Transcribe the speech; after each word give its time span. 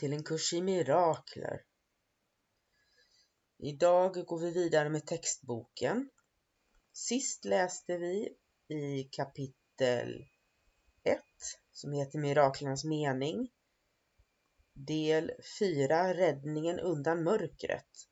Till 0.00 0.12
en 0.12 0.24
kurs 0.24 0.52
i 0.52 0.62
mirakler. 0.62 1.62
Idag 3.58 4.26
går 4.26 4.38
vi 4.38 4.50
vidare 4.50 4.90
med 4.90 5.06
textboken. 5.06 6.10
Sist 6.92 7.44
läste 7.44 7.98
vi 7.98 8.36
i 8.68 9.04
kapitel 9.12 10.24
1 11.02 11.20
som 11.72 11.92
heter 11.92 12.18
Miraklernas 12.18 12.84
mening. 12.84 13.50
Del 14.72 15.32
4 15.58 16.14
Räddningen 16.14 16.80
undan 16.80 17.22
mörkret. 17.22 18.08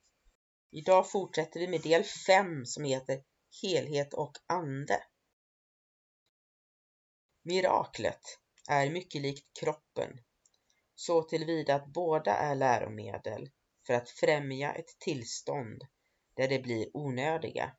Idag 0.70 1.11
fortsätter 1.11 1.61
vi 1.61 1.69
med 1.69 1.83
del 1.83 2.05
5 2.05 2.66
som 2.66 2.84
heter 2.84 3.25
Helhet 3.62 4.14
och 4.14 4.36
ande. 4.47 5.03
Miraklet 7.42 8.22
är 8.69 8.91
mycket 8.91 9.22
likt 9.22 9.47
kroppen 9.61 10.20
så 10.98 11.22
tillvida 11.22 11.74
att 11.74 11.86
båda 11.86 12.36
är 12.36 12.54
läromedel 12.54 13.50
för 13.86 13.94
att 13.94 14.10
främja 14.10 14.72
ett 14.72 14.98
tillstånd 14.98 15.86
där 16.34 16.48
de 16.48 16.58
blir 16.58 16.96
onödiga. 16.96 17.77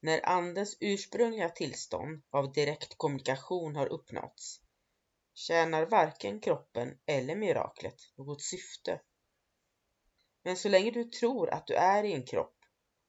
När 0.00 0.26
Andens 0.28 0.76
ursprungliga 0.80 1.48
tillstånd 1.48 2.22
av 2.30 2.52
direkt 2.52 2.94
kommunikation 2.98 3.76
har 3.76 3.86
uppnåtts 3.86 4.60
tjänar 5.34 5.86
varken 5.86 6.40
kroppen 6.40 6.98
eller 7.06 7.36
miraklet 7.36 7.96
något 8.16 8.42
syfte. 8.42 9.00
Men 10.42 10.56
så 10.56 10.68
länge 10.68 10.90
du 10.90 11.04
tror 11.04 11.50
att 11.50 11.66
du 11.66 11.74
är 11.74 12.04
i 12.04 12.12
en 12.12 12.26
kropp 12.26 12.56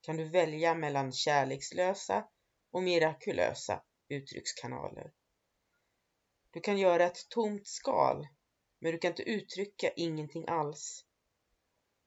kan 0.02 0.18
du 0.18 0.24
välja 0.24 0.76
mellan 0.76 1.12
kärlekslösa 1.12 2.28
och 2.72 2.84
mirakulösa 2.84 3.84
uttryckskanaler. 4.08 5.12
Du 6.52 6.60
kan 6.60 6.78
göra 6.78 7.04
ett 7.04 7.30
tomt 7.30 7.68
skal 7.68 8.28
men 8.84 8.92
du 8.92 8.98
kan 8.98 9.12
inte 9.12 9.30
uttrycka 9.30 9.90
ingenting 9.96 10.48
alls. 10.48 11.06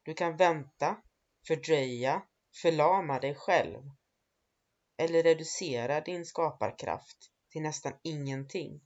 Du 0.03 0.14
kan 0.14 0.37
vänta, 0.37 1.03
fördröja, 1.47 2.22
förlama 2.62 3.19
dig 3.19 3.34
själv 3.34 3.91
eller 4.97 5.22
reducera 5.22 6.00
din 6.00 6.26
skaparkraft 6.26 7.31
till 7.48 7.62
nästan 7.62 7.92
ingenting. 8.03 8.81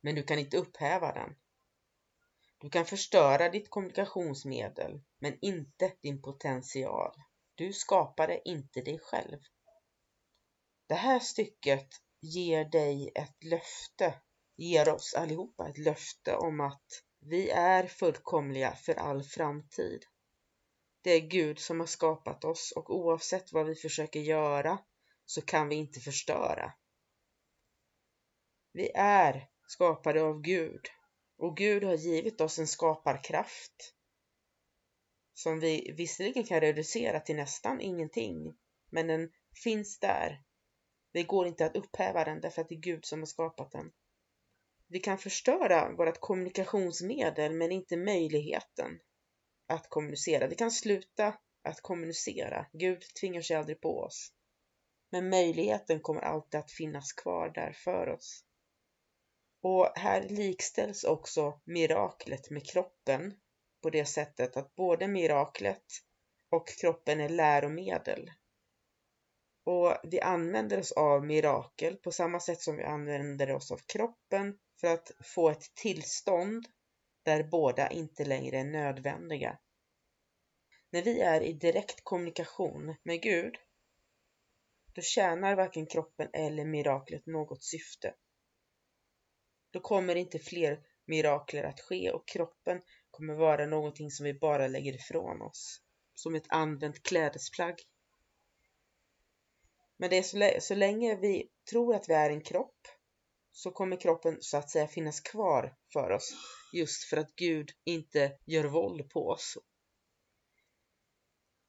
Men 0.00 0.14
du 0.14 0.22
kan 0.22 0.38
inte 0.38 0.56
upphäva 0.56 1.12
den. 1.12 1.36
Du 2.58 2.70
kan 2.70 2.86
förstöra 2.86 3.48
ditt 3.48 3.70
kommunikationsmedel, 3.70 5.00
men 5.18 5.38
inte 5.40 5.92
din 6.00 6.22
potential. 6.22 7.14
Du 7.54 7.72
skapade 7.72 8.48
inte 8.48 8.80
dig 8.80 8.98
själv. 8.98 9.38
Det 10.86 10.94
här 10.94 11.20
stycket 11.20 11.88
ger 12.20 12.64
dig 12.64 13.12
ett 13.14 13.44
löfte 13.44 14.20
ger 14.60 14.88
oss 14.88 15.14
allihopa 15.14 15.68
ett 15.68 15.78
löfte 15.78 16.36
om 16.36 16.60
att 16.60 17.02
vi 17.20 17.50
är 17.50 17.86
fullkomliga 17.86 18.72
för 18.74 18.94
all 18.94 19.22
framtid. 19.22 20.04
Det 21.02 21.10
är 21.10 21.20
Gud 21.20 21.58
som 21.58 21.80
har 21.80 21.86
skapat 21.86 22.44
oss 22.44 22.72
och 22.76 22.96
oavsett 22.96 23.52
vad 23.52 23.66
vi 23.66 23.74
försöker 23.74 24.20
göra 24.20 24.78
så 25.24 25.42
kan 25.42 25.68
vi 25.68 25.74
inte 25.74 26.00
förstöra. 26.00 26.72
Vi 28.72 28.90
är 28.94 29.48
skapade 29.66 30.22
av 30.22 30.40
Gud 30.40 30.86
och 31.38 31.56
Gud 31.56 31.84
har 31.84 31.94
givit 31.94 32.40
oss 32.40 32.58
en 32.58 32.66
skaparkraft 32.66 33.94
som 35.34 35.60
vi 35.60 35.94
visserligen 35.96 36.44
kan 36.44 36.60
reducera 36.60 37.20
till 37.20 37.36
nästan 37.36 37.80
ingenting, 37.80 38.58
men 38.90 39.06
den 39.06 39.30
finns 39.64 39.98
där. 39.98 40.42
Det 41.12 41.22
går 41.22 41.46
inte 41.46 41.66
att 41.66 41.76
upphäva 41.76 42.24
den 42.24 42.40
därför 42.40 42.62
att 42.62 42.68
det 42.68 42.74
är 42.74 42.80
Gud 42.80 43.04
som 43.04 43.18
har 43.18 43.26
skapat 43.26 43.72
den. 43.72 43.92
Vi 44.92 45.00
kan 45.00 45.18
förstöra 45.18 45.92
vårt 45.96 46.20
kommunikationsmedel 46.20 47.52
men 47.52 47.72
inte 47.72 47.96
möjligheten 47.96 49.00
att 49.66 49.88
kommunicera. 49.88 50.46
Vi 50.46 50.54
kan 50.54 50.70
sluta 50.70 51.38
att 51.64 51.80
kommunicera. 51.80 52.66
Gud 52.72 53.02
tvingar 53.20 53.40
sig 53.40 53.56
aldrig 53.56 53.80
på 53.80 54.00
oss. 54.00 54.32
Men 55.10 55.28
möjligheten 55.28 56.00
kommer 56.00 56.20
alltid 56.20 56.60
att 56.60 56.72
finnas 56.72 57.12
kvar 57.12 57.50
där 57.54 57.72
för 57.72 58.08
oss. 58.08 58.44
Och 59.62 59.92
här 59.94 60.28
likställs 60.28 61.04
också 61.04 61.60
miraklet 61.64 62.50
med 62.50 62.66
kroppen 62.66 63.34
på 63.82 63.90
det 63.90 64.04
sättet 64.04 64.56
att 64.56 64.74
både 64.74 65.08
miraklet 65.08 65.84
och 66.50 66.68
kroppen 66.80 67.20
är 67.20 67.28
läromedel. 67.28 68.30
Och 69.70 69.96
vi 70.02 70.20
använder 70.20 70.78
oss 70.78 70.92
av 70.92 71.24
mirakel 71.24 71.96
på 71.96 72.12
samma 72.12 72.40
sätt 72.40 72.60
som 72.60 72.76
vi 72.76 72.82
använder 72.82 73.52
oss 73.52 73.70
av 73.70 73.80
kroppen 73.86 74.58
för 74.80 74.88
att 74.88 75.10
få 75.24 75.50
ett 75.50 75.74
tillstånd 75.74 76.66
där 77.22 77.42
båda 77.42 77.90
inte 77.90 78.24
längre 78.24 78.58
är 78.58 78.64
nödvändiga. 78.64 79.58
När 80.90 81.02
vi 81.02 81.20
är 81.20 81.40
i 81.40 81.52
direkt 81.52 82.04
kommunikation 82.04 82.96
med 83.02 83.22
Gud, 83.22 83.54
då 84.94 85.02
tjänar 85.02 85.56
varken 85.56 85.86
kroppen 85.86 86.28
eller 86.32 86.64
miraklet 86.64 87.26
något 87.26 87.64
syfte. 87.64 88.14
Då 89.70 89.80
kommer 89.80 90.14
inte 90.14 90.38
fler 90.38 90.80
mirakler 91.06 91.64
att 91.64 91.80
ske 91.80 92.10
och 92.10 92.28
kroppen 92.28 92.80
kommer 93.10 93.34
vara 93.34 93.66
någonting 93.66 94.10
som 94.10 94.24
vi 94.24 94.34
bara 94.34 94.68
lägger 94.68 94.94
ifrån 94.94 95.42
oss, 95.42 95.80
som 96.14 96.34
ett 96.34 96.46
använt 96.48 97.02
klädesplagg. 97.02 97.80
Men 100.00 100.10
det 100.10 100.18
är 100.18 100.22
så, 100.22 100.60
så 100.60 100.74
länge 100.74 101.16
vi 101.16 101.48
tror 101.70 101.94
att 101.94 102.08
vi 102.08 102.14
är 102.14 102.30
en 102.30 102.40
kropp 102.40 102.88
så 103.52 103.70
kommer 103.70 104.00
kroppen 104.00 104.36
så 104.40 104.56
att 104.56 104.70
säga 104.70 104.86
finnas 104.86 105.20
kvar 105.20 105.76
för 105.92 106.10
oss 106.10 106.32
just 106.72 107.04
för 107.04 107.16
att 107.16 107.34
Gud 107.36 107.70
inte 107.84 108.38
gör 108.46 108.64
våld 108.64 109.10
på 109.10 109.28
oss. 109.28 109.58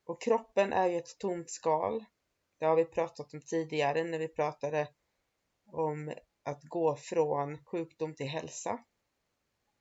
Och 0.05 0.21
kroppen 0.21 0.73
är 0.73 0.87
ju 0.87 0.97
ett 0.97 1.17
tomt 1.19 1.49
skal. 1.49 2.05
Det 2.59 2.65
har 2.65 2.75
vi 2.75 2.85
pratat 2.85 3.33
om 3.33 3.41
tidigare 3.41 4.03
när 4.03 4.19
vi 4.19 4.27
pratade 4.27 4.87
om 5.71 6.13
att 6.43 6.63
gå 6.63 6.95
från 6.95 7.65
sjukdom 7.65 8.15
till 8.15 8.27
hälsa. 8.27 8.85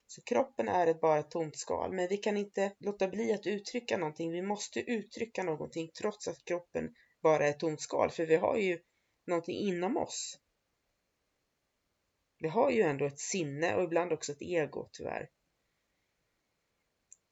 Så 0.07 0.23
kroppen 0.23 0.69
är 0.69 0.87
ett 0.87 1.01
bara 1.01 1.19
ett 1.19 1.31
tomt 1.31 1.57
skal, 1.57 1.93
men 1.93 2.09
vi 2.09 2.17
kan 2.17 2.37
inte 2.37 2.73
låta 2.79 3.09
bli 3.09 3.33
att 3.33 3.47
uttrycka 3.47 3.97
någonting. 3.97 4.33
Vi 4.33 4.43
måste 4.43 4.81
uttrycka 4.81 5.43
någonting 5.43 5.91
trots 6.01 6.29
att 6.29 6.45
kroppen 6.45 6.95
bara 7.23 7.47
ett 7.47 7.59
tomt 7.59 7.81
skal, 7.81 8.11
för 8.11 8.27
vi 8.27 8.37
har 8.37 8.57
ju 8.57 8.81
någonting 9.27 9.57
inom 9.57 9.97
oss 9.97 10.41
vi 12.41 12.49
har 12.49 12.71
ju 12.71 12.83
ändå 12.83 13.07
ett 13.07 13.19
sinne 13.19 13.75
och 13.75 13.85
ibland 13.85 14.13
också 14.13 14.33
ett 14.33 14.43
ego 14.43 14.89
tyvärr. 14.93 15.31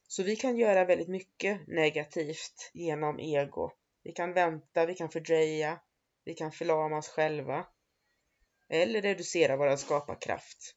Så 0.08 0.22
vi 0.22 0.36
kan 0.36 0.56
göra 0.56 0.84
väldigt 0.84 1.08
mycket 1.08 1.66
negativt 1.66 2.70
genom 2.74 3.20
ego. 3.20 3.72
Vi 4.02 4.12
kan 4.12 4.32
vänta, 4.32 4.86
vi 4.86 4.94
kan 4.94 5.10
fördröja, 5.10 5.80
vi 6.24 6.34
kan 6.34 6.52
förlama 6.52 6.98
oss 6.98 7.08
själva 7.08 7.66
eller 8.68 9.02
reducera 9.02 9.56
vår 9.56 9.76
skaparkraft. 9.76 10.76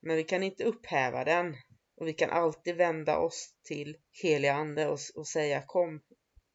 Men 0.00 0.16
vi 0.16 0.24
kan 0.24 0.42
inte 0.42 0.64
upphäva 0.64 1.24
den 1.24 1.56
Och 1.96 2.08
vi 2.08 2.12
kan 2.12 2.30
alltid 2.30 2.76
vända 2.76 3.18
oss 3.18 3.54
till 3.62 3.96
helig 4.22 4.48
ande 4.48 4.88
och, 4.88 4.98
och 5.14 5.26
säga 5.26 5.62
kom, 5.66 6.02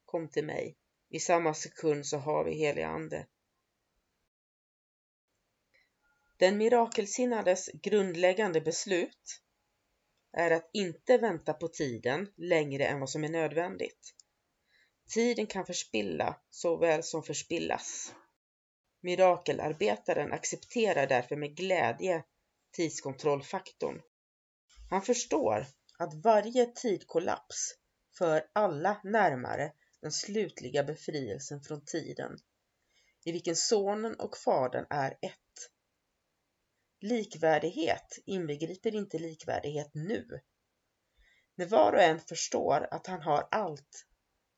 kom 0.06 0.30
till 0.30 0.46
mig. 0.46 0.78
I 1.14 1.20
samma 1.20 1.54
sekund 1.54 2.06
så 2.06 2.18
har 2.18 2.44
vi 2.44 2.54
helig 2.54 2.84
ande. 2.84 3.28
Den 6.38 6.58
mirakelsinnades 6.58 7.70
grundläggande 7.74 8.62
beslut 8.62 9.42
är 10.32 10.52
att 10.52 10.70
inte 10.74 11.18
vänta 11.18 11.54
på 11.54 11.68
tiden 11.68 12.34
längre 12.36 12.86
än 12.86 13.00
vad 13.00 13.10
som 13.10 13.24
är 13.24 13.30
nödvändigt. 13.30 14.14
Tiden 15.14 15.48
kan 15.48 15.66
förspilla 15.66 16.36
såväl 16.50 17.04
som 17.04 17.24
förspillas. 17.24 18.16
Mirakelarbetaren 19.02 20.32
accepterar 20.32 21.08
därför 21.08 21.36
med 21.36 21.56
glädje 21.56 22.24
tidskontrollfaktorn. 22.72 24.02
Han 24.90 25.02
förstår 25.02 25.66
att 25.98 26.14
varje 26.14 26.66
tidkollaps 26.66 27.76
för 28.18 28.48
alla 28.54 29.02
närmare 29.04 29.74
den 30.02 30.12
slutliga 30.12 30.84
befrielsen 30.84 31.62
från 31.62 31.86
tiden, 31.86 32.38
i 33.26 33.32
vilken 33.32 33.56
sonen 33.56 34.16
och 34.16 34.38
fadern 34.38 34.86
är 34.90 35.12
ett. 35.12 35.72
Likvärdighet 37.00 38.20
inbegriper 38.26 38.96
inte 38.96 39.20
likvärdighet 39.20 39.92
nu. 39.94 40.42
När 41.56 41.66
var 41.66 41.94
och 41.94 42.02
en 42.02 42.20
förstår 42.20 42.88
att 42.92 43.08
han 43.08 43.22
har 43.22 43.48
allt 43.52 44.08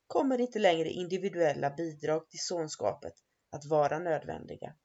kommer 0.07 0.42
inte 0.42 0.60
längre 0.60 0.90
individuella 0.90 1.69
bidrag 1.69 2.30
till 2.30 2.40
sonskapet 2.40 3.13
att 3.50 3.66
vara 3.66 4.00
nödvändiga. 4.00 4.75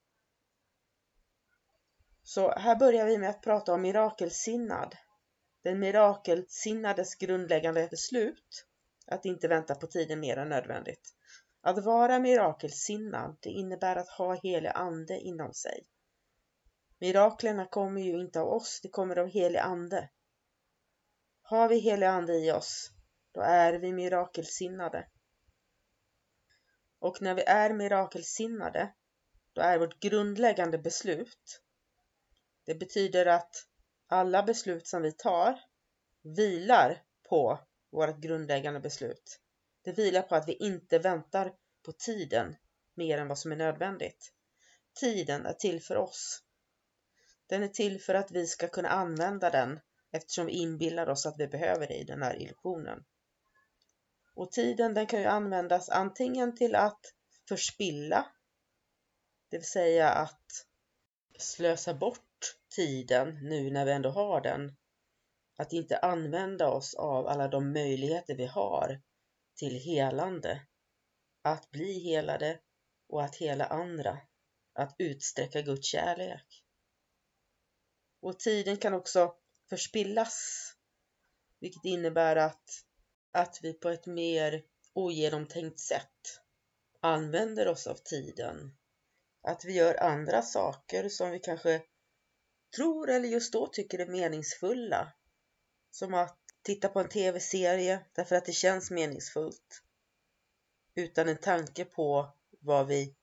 Så 2.23 2.51
här 2.51 2.77
börjar 2.77 3.07
vi 3.07 3.19
med 3.19 3.31
att 3.31 3.43
prata 3.43 3.73
om 3.73 3.83
mirakelsinnad. 3.83 4.97
Den 5.63 5.79
mirakelsinnades 5.79 7.15
grundläggande 7.15 7.89
beslut 7.91 8.68
att 9.11 9.25
inte 9.25 9.49
vänta 9.49 9.75
på 9.75 9.87
tiden 9.87 10.21
mer 10.21 10.37
än 10.37 10.49
nödvändigt. 10.49 11.15
Att 11.61 11.85
vara 11.85 12.19
mirakelsinnad, 12.19 13.37
det 13.41 13.51
innebär 13.51 13.97
att 13.97 14.09
ha 14.09 14.35
helig 14.35 14.73
ande 14.75 15.21
inom 15.21 15.55
sig. 15.55 15.87
Miraklerna 16.99 17.67
kommer 17.67 18.01
ju 18.01 18.21
inte 18.21 18.41
av 18.41 18.49
oss, 18.49 18.81
det 18.83 18.89
kommer 18.89 19.19
av 19.19 19.29
helig 19.29 19.59
ande. 19.59 20.11
Har 21.43 21.69
vi 21.69 21.79
helig 21.79 22.07
ande 22.07 22.35
i 22.35 22.53
oss, 22.53 22.91
då 23.33 23.41
är 23.41 23.73
vi 23.73 23.93
mirakelsinnade. 23.93 25.09
Och 26.99 27.23
när 27.23 27.35
vi 27.35 27.43
är 27.43 27.73
mirakelsinnade, 27.73 28.95
då 29.53 29.63
är 29.63 29.79
vårt 29.79 30.01
grundläggande 30.01 30.79
beslut, 30.79 31.63
det 32.65 32.75
betyder 32.75 33.27
att 33.27 33.55
alla 34.07 34.43
beslut 34.43 34.87
som 34.87 35.03
vi 35.03 35.13
tar 35.13 35.61
vilar 36.23 37.03
på 37.29 37.68
vårt 37.91 38.21
grundläggande 38.21 38.81
beslut. 38.81 39.41
Det 39.83 39.93
vilar 39.93 40.23
på 40.23 40.35
att 40.35 40.49
vi 40.49 40.53
inte 40.53 40.99
väntar 40.99 41.53
på 41.85 41.93
tiden 41.93 42.57
mer 42.95 43.19
än 43.19 43.29
vad 43.29 43.39
som 43.39 43.53
är 43.53 43.57
nödvändigt. 43.57 44.33
Tiden 45.01 45.47
är 45.47 45.53
till 45.53 45.83
för 45.83 45.97
oss. 45.97 46.43
Den 47.47 47.63
är 47.63 47.69
till 47.69 48.01
för 48.01 48.15
att 48.15 48.31
vi 48.31 48.47
ska 48.47 48.69
kunna 48.69 48.89
använda 48.89 49.51
den 49.51 49.81
eftersom 50.11 50.47
vi 50.47 50.53
inbillar 50.53 51.09
oss 51.09 51.27
att 51.27 51.39
vi 51.39 51.49
behöver 51.49 51.87
det 51.87 51.95
i 51.95 52.05
den 52.05 52.23
här 52.23 52.43
illusionen. 52.43 53.05
Och 54.35 54.53
tiden 54.53 54.95
den 54.95 55.07
kan 55.07 55.21
ju 55.21 55.27
användas 55.27 55.89
antingen 55.89 56.57
till 56.57 56.75
att 56.75 57.15
förspilla, 57.49 58.27
det 59.51 59.59
vill 59.59 59.67
säga 59.67 60.11
att 60.11 60.67
slösa 61.39 61.95
bort 61.95 62.57
tiden 62.77 63.49
nu 63.49 63.71
när 63.71 63.85
vi 63.85 63.93
ändå 63.93 64.11
har 64.11 64.41
den. 64.41 64.77
Att 65.59 65.73
inte 65.73 65.99
använda 65.99 66.69
oss 66.69 66.95
av 66.95 67.27
alla 67.27 67.49
de 67.49 67.73
möjligheter 67.73 68.35
vi 68.35 68.47
har 68.47 69.01
till 69.57 69.75
helande. 69.75 70.67
Att 71.43 71.71
bli 71.71 71.99
helade 71.99 72.61
och 73.09 73.25
att 73.25 73.37
hela 73.37 73.67
andra. 73.67 74.19
Att 74.73 74.95
utsträcka 74.99 75.63
Guds 75.63 75.87
kärlek. 75.87 76.65
Och 78.21 78.39
tiden 78.39 78.77
kan 78.77 78.95
också 78.95 79.35
förspillas, 79.69 80.65
vilket 81.61 81.85
innebär 81.85 82.37
att 82.37 82.85
att 83.33 83.59
vi 83.63 83.73
på 83.73 83.89
ett 83.89 84.07
mer 84.07 84.65
ogenomtänkt 84.93 85.81
sätt 85.81 86.41
använder 87.01 87.69
oss 87.69 87.87
av 87.87 87.95
tiden. 87.95 88.77
Att 89.43 89.65
vi 89.65 89.73
gör 89.73 90.03
andra 90.03 90.43
saker 90.43 91.09
som 91.09 91.31
vi 91.31 91.39
kanske 91.39 91.83
tror 92.77 93.11
eller 93.11 93.29
just 93.29 93.53
då 93.53 93.67
tycker 93.67 93.99
är 93.99 94.07
meningsfulla. 94.07 95.13
Som 95.99 96.15
att 96.15 96.39
titta 96.63 96.89
på 96.89 97.01
en 97.01 97.09
tv-serie 97.09 98.05
därför 98.13 98.37
att 98.37 98.45
det 98.45 98.53
känns 98.53 98.91
meningsfullt. 98.91 99.83
Utan 100.95 101.29
en 101.29 101.39
tanke 101.39 101.85
på 101.85 102.37
vad 102.61 102.87
vi 102.87 103.17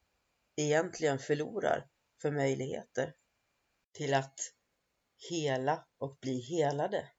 egentligen 0.56 1.20
förlorar 1.20 1.88
för 2.22 2.32
möjligheter 2.32 3.14
till 3.92 4.14
att 4.14 4.40
hela 5.30 5.88
och 5.98 6.18
bli 6.22 6.40
helade. 6.40 7.12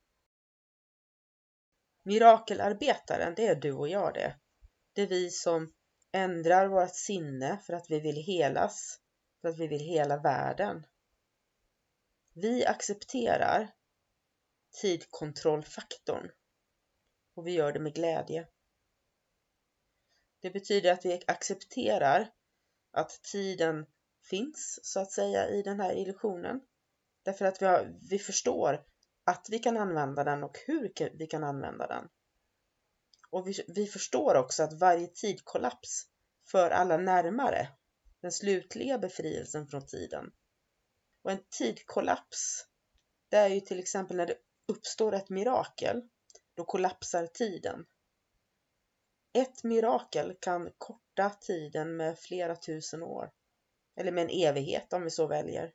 Mirakelarbetaren, 2.02 3.34
det 3.36 3.46
är 3.46 3.54
du 3.54 3.72
och 3.72 3.88
jag 3.88 4.14
det. 4.14 4.36
Det 4.92 5.02
är 5.02 5.06
vi 5.06 5.30
som 5.30 5.72
ändrar 6.12 6.68
vårt 6.68 6.94
sinne 6.94 7.58
för 7.66 7.72
att 7.72 7.90
vi 7.90 8.00
vill 8.00 8.16
helas, 8.16 9.00
för 9.40 9.48
att 9.48 9.58
vi 9.58 9.66
vill 9.66 9.80
hela 9.80 10.16
världen. 10.16 10.86
Vi 12.34 12.66
accepterar 12.66 13.75
tidkontrollfaktorn 14.80 16.30
och 17.34 17.46
vi 17.46 17.52
gör 17.52 17.72
det 17.72 17.80
med 17.80 17.94
glädje. 17.94 18.48
Det 20.40 20.50
betyder 20.50 20.92
att 20.92 21.04
vi 21.04 21.22
accepterar 21.26 22.30
att 22.90 23.22
tiden 23.22 23.86
finns 24.22 24.80
så 24.82 25.00
att 25.00 25.12
säga 25.12 25.48
i 25.48 25.62
den 25.62 25.80
här 25.80 25.94
illusionen. 25.94 26.60
Därför 27.22 27.44
att 27.44 27.62
vi, 27.62 27.66
har, 27.66 27.96
vi 28.10 28.18
förstår 28.18 28.84
att 29.24 29.46
vi 29.50 29.58
kan 29.58 29.76
använda 29.76 30.24
den 30.24 30.44
och 30.44 30.58
hur 30.66 30.92
vi 31.18 31.26
kan 31.26 31.44
använda 31.44 31.86
den. 31.86 32.08
Och 33.30 33.48
vi, 33.48 33.64
vi 33.68 33.86
förstår 33.86 34.34
också 34.34 34.62
att 34.62 34.80
varje 34.80 35.06
tidkollaps 35.06 36.06
för 36.50 36.70
alla 36.70 36.96
närmare 36.96 37.68
den 38.20 38.32
slutliga 38.32 38.98
befrielsen 38.98 39.66
från 39.66 39.86
tiden. 39.86 40.32
Och 41.22 41.30
en 41.30 41.44
tidkollaps, 41.50 42.66
det 43.28 43.36
är 43.36 43.48
ju 43.48 43.60
till 43.60 43.78
exempel 43.78 44.16
när 44.16 44.26
det 44.26 44.36
uppstår 44.66 45.14
ett 45.14 45.30
mirakel, 45.30 46.08
då 46.54 46.64
kollapsar 46.64 47.26
tiden. 47.26 47.86
Ett 49.32 49.64
mirakel 49.64 50.36
kan 50.40 50.70
korta 50.78 51.30
tiden 51.30 51.96
med 51.96 52.18
flera 52.18 52.56
tusen 52.56 53.02
år, 53.02 53.30
eller 53.96 54.12
med 54.12 54.24
en 54.24 54.30
evighet 54.30 54.92
om 54.92 55.04
vi 55.04 55.10
så 55.10 55.26
väljer. 55.26 55.74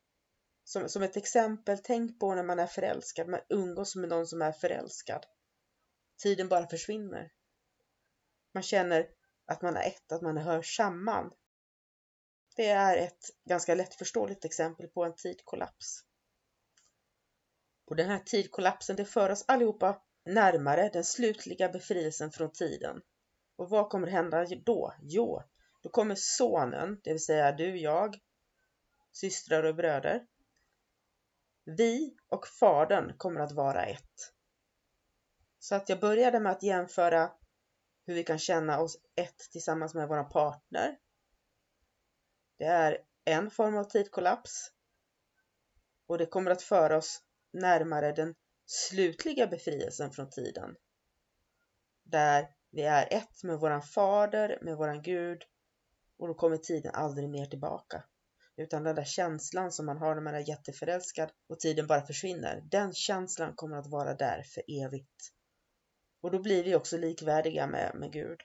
Som, 0.63 0.89
som 0.89 1.03
ett 1.03 1.17
exempel, 1.17 1.77
tänk 1.83 2.19
på 2.19 2.35
när 2.35 2.43
man 2.43 2.59
är 2.59 2.67
förälskad, 2.67 3.27
man 3.27 3.39
umgås 3.49 3.95
med 3.95 4.09
någon 4.09 4.27
som 4.27 4.41
är 4.41 4.51
förälskad. 4.51 5.25
Tiden 6.21 6.47
bara 6.47 6.67
försvinner. 6.67 7.31
Man 8.53 8.63
känner 8.63 9.09
att 9.45 9.61
man 9.61 9.77
är 9.77 9.87
ett, 9.87 10.11
att 10.11 10.21
man 10.21 10.37
hör 10.37 10.61
samman. 10.61 11.33
Det 12.55 12.67
är 12.67 12.97
ett 12.97 13.29
ganska 13.45 13.75
lättförståeligt 13.75 14.45
exempel 14.45 14.87
på 14.87 15.03
en 15.03 15.15
tidkollaps. 15.15 16.05
Och 17.91 17.97
den 17.97 18.09
här 18.09 18.19
tidkollapsen, 18.19 18.95
det 18.95 19.05
för 19.05 19.29
oss 19.29 19.45
allihopa 19.47 20.01
närmare 20.25 20.89
den 20.89 21.03
slutliga 21.03 21.69
befrielsen 21.69 22.31
från 22.31 22.51
tiden. 22.51 23.01
Och 23.55 23.69
vad 23.69 23.89
kommer 23.89 24.07
hända 24.07 24.45
då? 24.45 24.93
Jo, 25.01 25.43
då 25.81 25.89
kommer 25.89 26.15
sonen, 26.15 26.99
det 27.03 27.11
vill 27.11 27.25
säga 27.25 27.51
du, 27.51 27.77
jag, 27.77 28.19
systrar 29.11 29.63
och 29.63 29.75
bröder, 29.75 30.27
vi 31.65 32.15
och 32.27 32.47
Fadern 32.47 33.17
kommer 33.17 33.39
att 33.39 33.51
vara 33.51 33.85
ett. 33.85 34.33
Så 35.59 35.75
att 35.75 35.89
jag 35.89 35.99
började 35.99 36.39
med 36.39 36.51
att 36.51 36.63
jämföra 36.63 37.31
hur 38.05 38.13
vi 38.13 38.23
kan 38.23 38.39
känna 38.39 38.79
oss 38.79 38.97
ett 39.15 39.39
tillsammans 39.51 39.93
med 39.93 40.07
våra 40.07 40.23
partner. 40.23 40.97
Det 42.57 42.65
är 42.65 42.97
en 43.25 43.51
form 43.51 43.77
av 43.77 43.83
tidkollaps 43.83 44.71
och 46.07 46.17
det 46.17 46.25
kommer 46.25 46.51
att 46.51 46.61
föra 46.63 46.97
oss 46.97 47.23
närmare 47.51 48.11
den 48.11 48.35
slutliga 48.65 49.47
befrielsen 49.47 50.11
från 50.11 50.29
tiden. 50.29 50.75
Där 52.03 52.47
vi 52.69 52.81
är 52.81 53.07
ett 53.13 53.43
med 53.43 53.59
våran 53.59 53.81
fader, 53.81 54.59
med 54.61 54.77
våran 54.77 55.01
Gud 55.01 55.43
och 56.17 56.27
då 56.27 56.33
kommer 56.33 56.57
tiden 56.57 56.91
aldrig 56.95 57.29
mer 57.29 57.45
tillbaka. 57.45 58.03
Utan 58.55 58.83
den 58.83 58.95
där 58.95 59.03
känslan 59.03 59.71
som 59.71 59.85
man 59.85 59.97
har 59.97 60.15
när 60.15 60.21
man 60.21 60.35
är 60.35 60.49
jätteförälskad 60.49 61.31
och 61.47 61.59
tiden 61.59 61.87
bara 61.87 62.01
försvinner. 62.01 62.63
Den 62.71 62.93
känslan 62.93 63.55
kommer 63.55 63.77
att 63.77 63.87
vara 63.87 64.15
där 64.15 64.43
för 64.43 64.63
evigt. 64.67 65.33
Och 66.21 66.31
då 66.31 66.39
blir 66.39 66.63
vi 66.63 66.75
också 66.75 66.97
likvärdiga 66.97 67.67
med, 67.67 67.95
med 67.95 68.11
Gud. 68.11 68.41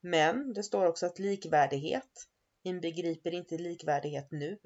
Men 0.00 0.52
det 0.52 0.62
står 0.62 0.86
också 0.86 1.06
att 1.06 1.18
likvärdighet 1.18 2.28
inbegriper 2.62 3.34
inte 3.34 3.58
likvärdighet 3.58 4.30
nu. 4.30 4.58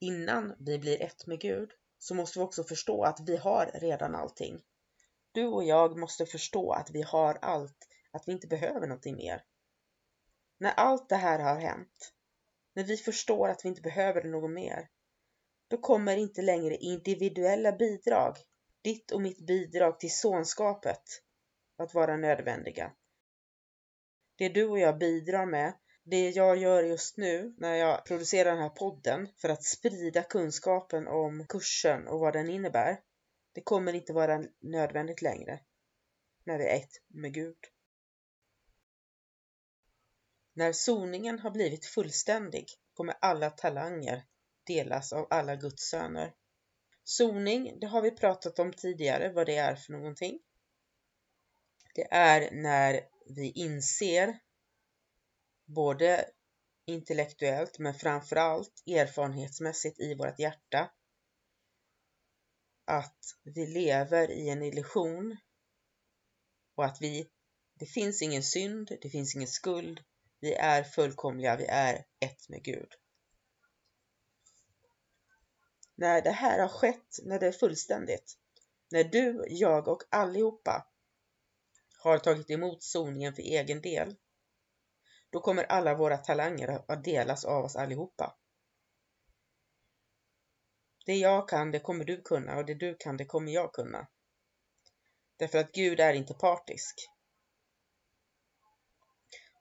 Innan 0.00 0.54
vi 0.58 0.78
blir 0.78 1.02
ett 1.02 1.26
med 1.26 1.40
Gud 1.40 1.70
så 1.98 2.14
måste 2.14 2.38
vi 2.38 2.44
också 2.44 2.64
förstå 2.64 3.04
att 3.04 3.20
vi 3.20 3.36
har 3.36 3.70
redan 3.74 4.14
allting. 4.14 4.62
Du 5.32 5.46
och 5.46 5.64
jag 5.64 5.98
måste 5.98 6.26
förstå 6.26 6.72
att 6.72 6.90
vi 6.90 7.02
har 7.02 7.34
allt, 7.34 7.88
att 8.10 8.28
vi 8.28 8.32
inte 8.32 8.46
behöver 8.46 8.86
någonting 8.86 9.16
mer. 9.16 9.44
När 10.58 10.70
allt 10.70 11.08
det 11.08 11.16
här 11.16 11.38
har 11.38 11.60
hänt, 11.60 12.12
när 12.74 12.84
vi 12.84 12.96
förstår 12.96 13.48
att 13.48 13.64
vi 13.64 13.68
inte 13.68 13.82
behöver 13.82 14.24
något 14.24 14.50
mer, 14.50 14.88
då 15.68 15.78
kommer 15.78 16.16
inte 16.16 16.42
längre 16.42 16.76
individuella 16.76 17.72
bidrag, 17.72 18.36
ditt 18.82 19.10
och 19.10 19.20
mitt 19.20 19.46
bidrag 19.46 20.00
till 20.00 20.16
sonskapet, 20.16 21.02
att 21.76 21.94
vara 21.94 22.16
nödvändiga. 22.16 22.92
Det 24.36 24.48
du 24.48 24.64
och 24.64 24.78
jag 24.78 24.98
bidrar 24.98 25.46
med, 25.46 25.74
det 26.04 26.30
jag 26.30 26.56
gör 26.56 26.82
just 26.82 27.16
nu 27.16 27.54
när 27.58 27.74
jag 27.74 28.04
producerar 28.04 28.50
den 28.50 28.62
här 28.62 28.68
podden 28.68 29.28
för 29.36 29.48
att 29.48 29.64
sprida 29.64 30.22
kunskapen 30.22 31.08
om 31.08 31.46
kursen 31.46 32.08
och 32.08 32.20
vad 32.20 32.32
den 32.32 32.50
innebär, 32.50 33.00
det 33.52 33.60
kommer 33.60 33.92
inte 33.92 34.12
vara 34.12 34.42
nödvändigt 34.60 35.22
längre 35.22 35.60
när 36.44 36.58
vi 36.58 36.64
är 36.64 36.76
ett 36.76 37.02
med 37.06 37.34
Gud. 37.34 37.56
När 40.52 40.72
soningen 40.72 41.38
har 41.38 41.50
blivit 41.50 41.86
fullständig 41.86 42.66
kommer 42.94 43.16
alla 43.20 43.50
talanger 43.50 44.24
delas 44.66 45.12
av 45.12 45.26
alla 45.30 45.56
Guds 45.56 45.82
söner. 45.82 46.34
Soning, 47.04 47.80
det 47.80 47.86
har 47.86 48.02
vi 48.02 48.10
pratat 48.10 48.58
om 48.58 48.72
tidigare 48.72 49.32
vad 49.32 49.46
det 49.46 49.56
är 49.56 49.76
för 49.76 49.92
någonting. 49.92 50.40
Det 51.94 52.08
är 52.10 52.50
när 52.50 53.00
vi 53.26 53.50
inser 53.50 54.38
både 55.64 56.30
intellektuellt 56.86 57.78
men 57.78 57.94
framförallt 57.94 58.82
erfarenhetsmässigt 58.86 60.00
i 60.00 60.14
vårt 60.14 60.38
hjärta 60.38 60.90
att 62.84 63.18
vi 63.42 63.66
lever 63.66 64.30
i 64.30 64.48
en 64.48 64.62
illusion 64.62 65.36
och 66.74 66.84
att 66.84 66.98
vi, 67.00 67.30
det 67.74 67.86
finns 67.86 68.22
ingen 68.22 68.42
synd, 68.42 68.98
det 69.02 69.10
finns 69.10 69.34
ingen 69.36 69.48
skuld, 69.48 70.00
vi 70.40 70.54
är 70.54 70.82
fullkomliga, 70.82 71.56
vi 71.56 71.66
är 71.66 72.04
ett 72.20 72.48
med 72.48 72.62
Gud. 72.62 72.92
När 75.94 76.22
det 76.22 76.30
här 76.30 76.58
har 76.58 76.68
skett, 76.68 77.18
när 77.22 77.38
det 77.38 77.46
är 77.46 77.52
fullständigt, 77.52 78.38
när 78.90 79.04
du, 79.04 79.44
jag 79.48 79.88
och 79.88 80.02
allihopa 80.10 80.86
har 81.98 82.18
tagit 82.18 82.50
emot 82.50 82.82
soningen 82.82 83.34
för 83.34 83.42
egen 83.42 83.80
del, 83.80 84.16
då 85.34 85.40
kommer 85.40 85.64
alla 85.64 85.94
våra 85.94 86.18
talanger 86.18 86.82
att 86.88 87.04
delas 87.04 87.44
av 87.44 87.64
oss 87.64 87.76
allihopa. 87.76 88.36
Det 91.06 91.14
jag 91.14 91.48
kan, 91.48 91.70
det 91.70 91.80
kommer 91.80 92.04
du 92.04 92.22
kunna 92.22 92.56
och 92.56 92.64
det 92.64 92.74
du 92.74 92.96
kan, 92.98 93.16
det 93.16 93.24
kommer 93.24 93.52
jag 93.52 93.72
kunna. 93.72 94.08
Därför 95.36 95.58
att 95.58 95.72
Gud 95.72 96.00
är 96.00 96.14
inte 96.14 96.34
partisk. 96.34 96.94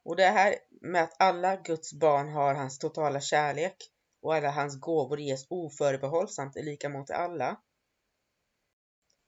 Och 0.04 0.16
det 0.16 0.26
här 0.26 0.56
med 0.82 1.04
att 1.04 1.22
alla 1.22 1.56
Guds 1.56 1.94
barn 1.94 2.30
har 2.30 2.54
hans 2.54 2.80
totala 2.80 3.22
kärlek 3.22 3.78
och 4.22 4.36
alla 4.36 4.52
hans 4.52 4.80
gåvor 4.80 5.20
ges 5.20 5.46
oförbehållsamt 5.50 6.56
är 6.56 6.64
lika 6.64 6.90
mot 6.90 7.10
alla. 7.10 7.62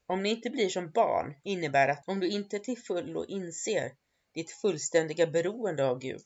Om 0.05 0.23
ni 0.23 0.29
inte 0.29 0.49
blir 0.49 0.69
som 0.69 0.91
barn 0.91 1.35
innebär 1.43 1.87
att 1.87 2.07
om 2.07 2.19
du 2.19 2.29
inte 2.29 2.59
till 2.59 2.77
fullo 2.77 3.25
inser 3.25 3.91
ditt 4.35 4.51
fullständiga 4.51 5.27
beroende 5.27 5.85
av 5.85 5.99
Gud 5.99 6.25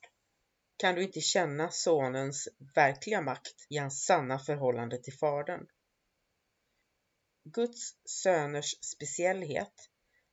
kan 0.77 0.95
du 0.95 1.03
inte 1.03 1.21
känna 1.21 1.71
sonens 1.71 2.47
verkliga 2.75 3.21
makt 3.21 3.65
i 3.69 3.77
hans 3.77 4.05
sanna 4.05 4.39
förhållande 4.39 4.97
till 4.97 5.13
fadern. 5.13 5.67
Guds 7.43 7.95
söners 8.05 8.75
speciellhet 8.81 9.73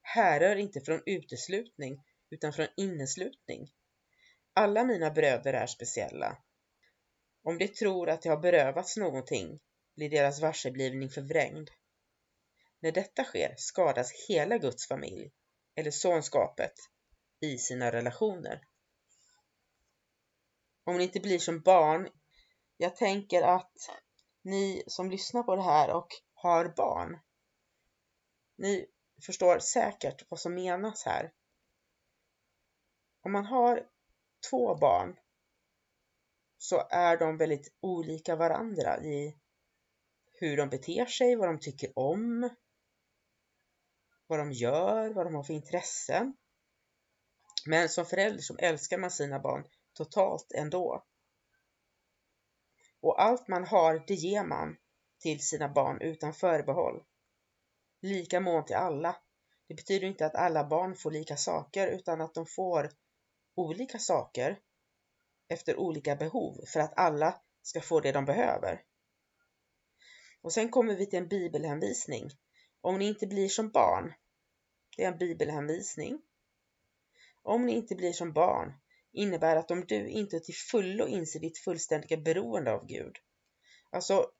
härrör 0.02 0.56
inte 0.56 0.80
från 0.80 1.02
uteslutning 1.06 2.02
utan 2.30 2.52
från 2.52 2.66
inneslutning. 2.76 3.72
Alla 4.52 4.84
mina 4.84 5.10
bröder 5.10 5.52
är 5.52 5.66
speciella. 5.66 6.38
Om 7.42 7.58
de 7.58 7.68
tror 7.68 8.08
att 8.08 8.22
de 8.22 8.28
har 8.28 8.40
berövats 8.40 8.96
någonting 8.96 9.60
blir 9.96 10.10
deras 10.10 10.40
varseblivning 10.40 11.10
förvrängd. 11.10 11.70
När 12.80 12.92
detta 12.92 13.24
sker 13.24 13.54
skadas 13.56 14.12
hela 14.28 14.58
Guds 14.58 14.88
familj, 14.88 15.30
eller 15.74 15.90
sonskapet, 15.90 16.72
i 17.40 17.58
sina 17.58 17.92
relationer. 17.92 18.66
Om 20.84 20.96
ni 20.96 21.04
inte 21.04 21.20
blir 21.20 21.38
som 21.38 21.60
barn, 21.60 22.08
jag 22.76 22.96
tänker 22.96 23.42
att 23.42 23.90
ni 24.42 24.82
som 24.86 25.10
lyssnar 25.10 25.42
på 25.42 25.56
det 25.56 25.62
här 25.62 25.90
och 25.90 26.08
har 26.34 26.68
barn, 26.76 27.18
ni 28.56 28.86
förstår 29.26 29.58
säkert 29.58 30.30
vad 30.30 30.40
som 30.40 30.54
menas 30.54 31.04
här. 31.04 31.32
Om 33.22 33.32
man 33.32 33.44
har 33.44 33.86
två 34.50 34.74
barn 34.74 35.16
så 36.58 36.86
är 36.90 37.16
de 37.16 37.36
väldigt 37.36 37.74
olika 37.80 38.36
varandra 38.36 39.02
i 39.02 39.36
hur 40.32 40.56
de 40.56 40.68
beter 40.68 41.06
sig, 41.06 41.36
vad 41.36 41.48
de 41.48 41.58
tycker 41.58 41.98
om, 41.98 42.50
vad 44.26 44.38
de 44.38 44.52
gör, 44.52 45.10
vad 45.10 45.26
de 45.26 45.34
har 45.34 45.42
för 45.42 45.54
intressen. 45.54 46.36
Men 47.66 47.88
som 47.88 48.06
förälder 48.06 48.42
så 48.42 48.56
älskar 48.56 48.98
man 48.98 49.10
sina 49.10 49.38
barn 49.38 49.64
totalt 49.92 50.52
ändå. 50.52 51.04
Och 53.00 53.22
allt 53.22 53.48
man 53.48 53.64
har, 53.64 54.04
det 54.06 54.14
ger 54.14 54.44
man 54.44 54.76
till 55.18 55.40
sina 55.40 55.68
barn 55.68 56.00
utan 56.00 56.34
förbehåll. 56.34 57.04
Lika 58.00 58.40
mån 58.40 58.64
till 58.64 58.76
alla. 58.76 59.16
Det 59.68 59.74
betyder 59.74 60.06
inte 60.06 60.26
att 60.26 60.34
alla 60.34 60.64
barn 60.64 60.96
får 60.96 61.10
lika 61.10 61.36
saker 61.36 61.88
utan 61.88 62.20
att 62.20 62.34
de 62.34 62.46
får 62.46 62.90
olika 63.54 63.98
saker 63.98 64.58
efter 65.48 65.76
olika 65.76 66.16
behov 66.16 66.64
för 66.72 66.80
att 66.80 66.98
alla 66.98 67.40
ska 67.62 67.80
få 67.80 68.00
det 68.00 68.12
de 68.12 68.24
behöver. 68.24 68.82
Och 70.42 70.52
sen 70.52 70.70
kommer 70.70 70.96
vi 70.96 71.06
till 71.06 71.18
en 71.18 71.28
bibelhänvisning. 71.28 72.30
Om 72.80 72.98
ni 72.98 73.08
inte 73.08 73.26
blir 73.26 73.48
som 73.48 73.70
barn. 73.70 74.14
Det 74.96 75.04
är 75.04 75.12
en 75.12 75.18
bibelhänvisning. 75.18 76.22
Om 77.46 77.66
ni 77.66 77.72
inte 77.72 77.94
blir 77.94 78.12
som 78.12 78.32
barn 78.32 78.72
innebär 79.12 79.56
att 79.56 79.70
om 79.70 79.86
du 79.86 80.08
inte 80.08 80.40
till 80.40 80.54
fullo 80.54 81.06
inser 81.06 81.40
ditt 81.40 81.58
fullständiga 81.58 82.16
beroende 82.16 82.72
av 82.72 82.86
Gud. 82.86 83.16
Alltså, 83.90 84.30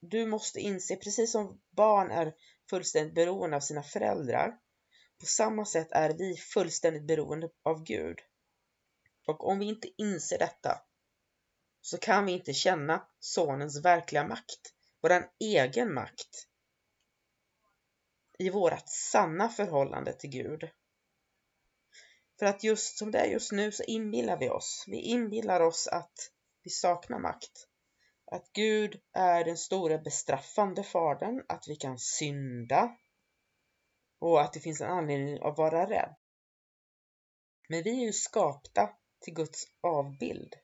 du 0.00 0.26
måste 0.26 0.60
inse, 0.60 0.96
precis 0.96 1.32
som 1.32 1.60
barn 1.70 2.10
är 2.10 2.34
fullständigt 2.70 3.14
beroende 3.14 3.56
av 3.56 3.60
sina 3.60 3.82
föräldrar, 3.82 4.58
på 5.20 5.26
samma 5.26 5.64
sätt 5.64 5.88
är 5.92 6.10
vi 6.10 6.36
fullständigt 6.36 7.06
beroende 7.06 7.50
av 7.62 7.84
Gud. 7.84 8.18
Och 9.26 9.48
om 9.48 9.58
vi 9.58 9.66
inte 9.66 9.88
inser 9.96 10.38
detta 10.38 10.82
så 11.80 11.98
kan 11.98 12.26
vi 12.26 12.32
inte 12.32 12.52
känna 12.52 13.06
Sonens 13.18 13.84
verkliga 13.84 14.28
makt, 14.28 14.74
våran 15.02 15.24
egen 15.40 15.94
makt 15.94 16.48
i 18.38 18.50
vårat 18.50 18.88
sanna 18.88 19.48
förhållande 19.48 20.12
till 20.12 20.30
Gud. 20.30 20.70
För 22.42 22.46
att 22.46 22.64
just 22.64 22.98
som 22.98 23.10
det 23.10 23.18
är 23.18 23.26
just 23.26 23.52
nu 23.52 23.72
så 23.72 23.82
inbillar 23.82 24.36
vi 24.36 24.50
oss, 24.50 24.84
vi 24.86 24.96
inbillar 24.96 25.60
oss 25.60 25.86
att 25.86 26.12
vi 26.62 26.70
saknar 26.70 27.18
makt. 27.18 27.68
Att 28.30 28.52
Gud 28.52 29.00
är 29.12 29.44
den 29.44 29.56
stora 29.56 29.98
bestraffande 29.98 30.82
fadern, 30.82 31.44
att 31.48 31.68
vi 31.68 31.76
kan 31.76 31.98
synda 31.98 32.96
och 34.18 34.40
att 34.40 34.52
det 34.52 34.60
finns 34.60 34.80
en 34.80 34.90
anledning 34.90 35.38
att 35.42 35.58
vara 35.58 35.90
rädd. 35.90 36.14
Men 37.68 37.82
vi 37.82 37.90
är 37.90 38.06
ju 38.06 38.12
skapta 38.12 38.96
till 39.20 39.34
Guds 39.34 39.64
avbild. 39.80 40.54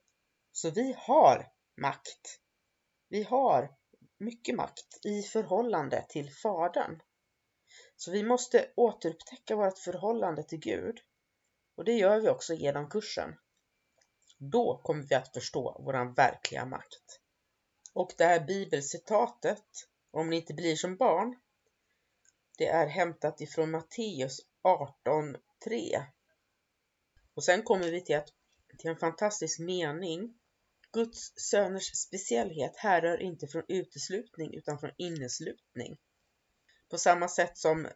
Så 0.52 0.70
vi 0.70 0.94
har 0.98 1.52
makt. 1.80 2.40
Vi 3.08 3.22
har 3.22 3.74
mycket 4.18 4.54
makt 4.54 5.04
i 5.04 5.22
förhållande 5.22 6.04
till 6.08 6.30
Fadern. 6.32 7.02
Så 7.96 8.10
vi 8.10 8.22
måste 8.22 8.72
återupptäcka 8.76 9.56
vårt 9.56 9.78
förhållande 9.78 10.42
till 10.42 10.58
Gud. 10.58 11.00
Och 11.78 11.84
det 11.84 11.92
gör 11.92 12.20
vi 12.20 12.28
också 12.28 12.54
genom 12.54 12.88
kursen. 12.88 13.38
Då 14.38 14.80
kommer 14.84 15.02
vi 15.02 15.14
att 15.14 15.32
förstå 15.34 15.80
vår 15.84 16.14
verkliga 16.14 16.64
makt. 16.64 17.20
Och 17.92 18.14
det 18.18 18.24
här 18.24 18.40
bibelcitatet, 18.40 19.64
om 20.10 20.30
ni 20.30 20.36
inte 20.36 20.54
blir 20.54 20.76
som 20.76 20.96
barn, 20.96 21.38
det 22.56 22.66
är 22.66 22.86
hämtat 22.86 23.40
ifrån 23.40 23.70
Matteus 23.70 24.40
18.3. 24.62 26.04
Och 27.34 27.44
sen 27.44 27.62
kommer 27.62 27.90
vi 27.90 28.00
till 28.04 28.16
att 28.16 28.32
till 28.78 28.90
en 28.90 28.96
fantastisk 28.96 29.58
mening. 29.58 30.34
Guds 30.92 31.32
söners 31.36 31.96
speciellhet 31.96 32.76
härrör 32.76 33.22
inte 33.22 33.46
från 33.46 33.64
uteslutning 33.68 34.54
utan 34.54 34.78
från 34.78 34.90
inneslutning. 34.96 35.98
På 36.90 36.98
samma 36.98 37.28
sätt 37.28 37.58
som 37.58 37.88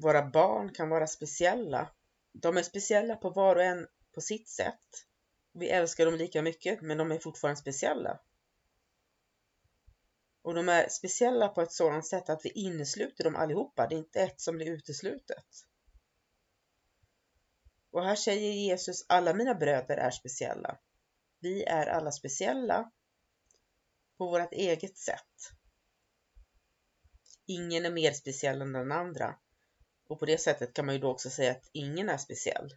våra 0.00 0.26
barn 0.26 0.72
kan 0.72 0.88
vara 0.88 1.06
speciella. 1.06 1.90
De 2.36 2.56
är 2.56 2.62
speciella 2.62 3.16
på 3.16 3.30
var 3.30 3.56
och 3.56 3.62
en 3.62 3.86
på 4.14 4.20
sitt 4.20 4.48
sätt. 4.48 5.06
Vi 5.52 5.68
älskar 5.68 6.06
dem 6.06 6.14
lika 6.14 6.42
mycket, 6.42 6.82
men 6.82 6.98
de 6.98 7.12
är 7.12 7.18
fortfarande 7.18 7.60
speciella. 7.60 8.20
Och 10.42 10.54
de 10.54 10.68
är 10.68 10.88
speciella 10.88 11.48
på 11.48 11.62
ett 11.62 11.72
sådant 11.72 12.06
sätt 12.06 12.28
att 12.28 12.44
vi 12.44 12.48
innesluter 12.50 13.24
dem 13.24 13.36
allihopa. 13.36 13.86
Det 13.86 13.94
är 13.94 13.98
inte 13.98 14.20
ett 14.20 14.40
som 14.40 14.56
blir 14.56 14.66
uteslutet. 14.66 15.46
Och 17.90 18.04
här 18.04 18.16
säger 18.16 18.52
Jesus, 18.52 19.04
alla 19.08 19.34
mina 19.34 19.54
bröder 19.54 19.96
är 19.96 20.10
speciella. 20.10 20.78
Vi 21.40 21.64
är 21.64 21.86
alla 21.86 22.12
speciella 22.12 22.90
på 24.18 24.26
vårt 24.26 24.52
eget 24.52 24.98
sätt. 24.98 25.50
Ingen 27.46 27.84
är 27.84 27.90
mer 27.90 28.12
speciell 28.12 28.62
än 28.62 28.72
den 28.72 28.92
andra. 28.92 29.38
Och 30.14 30.20
på 30.20 30.26
det 30.26 30.38
sättet 30.38 30.74
kan 30.74 30.86
man 30.86 30.94
ju 30.94 31.00
då 31.00 31.10
också 31.10 31.30
säga 31.30 31.50
att 31.50 31.70
ingen 31.72 32.08
är 32.08 32.16
speciell. 32.16 32.70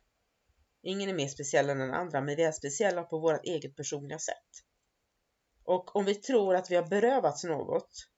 Ingen 0.82 1.10
är 1.10 1.13
mer 1.13 1.27
speciell 1.27 1.70
än 1.70 1.79
den 1.79 1.94
andra, 1.94 2.22
men 2.22 2.36
vi 2.36 2.44
är 2.44 2.51
speciella 2.51 3.03
på 3.03 3.20
vårt 3.20 3.44
eget 3.44 3.75
personliga 3.75 4.20
sätt. 4.20 4.63
Och 5.63 5.96
om 5.96 6.06
vi 6.06 6.15
tror 6.15 6.56
att 6.56 6.72
vi 6.72 6.75
har 6.75 6.88
berövats 6.88 7.44
något, 7.44 8.10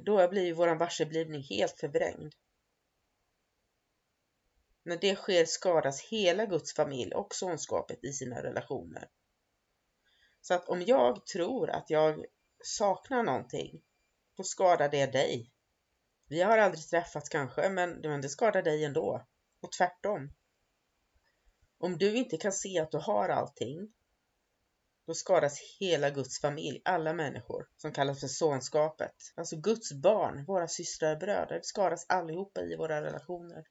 då 0.00 0.28
blir 0.28 0.44
ju 0.44 0.52
vår 0.52 0.74
varseblivning 0.74 1.42
helt 1.42 1.80
förvrängd. 1.80 2.34
När 4.82 4.96
det 4.96 5.16
sker 5.16 5.44
skadas 5.44 6.02
hela 6.02 6.46
Guds 6.46 6.74
familj 6.74 7.14
och 7.14 7.34
sonskapet 7.34 8.04
i 8.04 8.12
sina 8.12 8.42
relationer. 8.42 9.08
Så 10.40 10.54
att 10.54 10.68
om 10.68 10.82
jag 10.82 11.26
tror 11.26 11.70
att 11.70 11.90
jag 11.90 12.24
saknar 12.64 13.22
någonting, 13.22 13.82
då 14.36 14.42
skadar 14.42 14.88
det 14.88 15.06
dig. 15.06 15.52
Vi 16.28 16.42
har 16.42 16.58
aldrig 16.58 16.88
träffats 16.88 17.28
kanske, 17.28 17.68
men 17.68 18.20
det 18.20 18.28
skadar 18.28 18.62
dig 18.62 18.84
ändå. 18.84 19.26
Och 19.60 19.72
tvärtom. 19.72 20.32
Om 21.78 21.98
du 21.98 22.16
inte 22.16 22.36
kan 22.36 22.52
se 22.52 22.78
att 22.78 22.90
du 22.90 22.98
har 22.98 23.28
allting, 23.28 23.92
då 25.06 25.14
skadas 25.14 25.58
hela 25.80 26.10
Guds 26.10 26.40
familj, 26.40 26.82
alla 26.84 27.12
människor 27.12 27.68
som 27.76 27.92
kallas 27.92 28.20
för 28.20 28.26
sonskapet. 28.26 29.14
Alltså 29.34 29.56
Guds 29.56 29.92
barn, 29.92 30.44
våra 30.44 30.68
systrar 30.68 31.12
och 31.12 31.18
bröder, 31.18 31.60
skadas 31.62 32.06
allihopa 32.08 32.60
i 32.60 32.76
våra 32.76 33.02
relationer. 33.02 33.64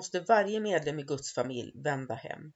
Måste 0.00 0.20
varje 0.20 0.60
medlem 0.60 0.98
i 0.98 1.02
Guds 1.02 1.34
familj 1.34 1.72
vända 1.74 2.14
hem. 2.14 2.52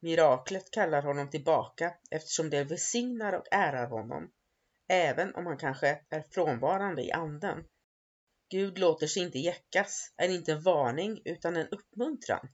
Miraklet 0.00 0.70
kallar 0.70 1.02
honom 1.02 1.30
tillbaka 1.30 1.94
eftersom 2.10 2.50
det 2.50 2.64
välsignar 2.64 3.32
och 3.32 3.52
ärar 3.52 3.86
honom, 3.86 4.30
även 4.88 5.34
om 5.34 5.46
han 5.46 5.58
kanske 5.58 6.00
är 6.10 6.24
frånvarande 6.30 7.02
i 7.02 7.12
anden. 7.12 7.64
Gud 8.50 8.78
låter 8.78 9.06
sig 9.06 9.22
inte 9.22 9.38
jäckas 9.38 10.12
är 10.16 10.28
inte 10.28 10.52
en 10.52 10.62
varning 10.62 11.22
utan 11.24 11.56
en 11.56 11.68
uppmuntran. 11.68 12.48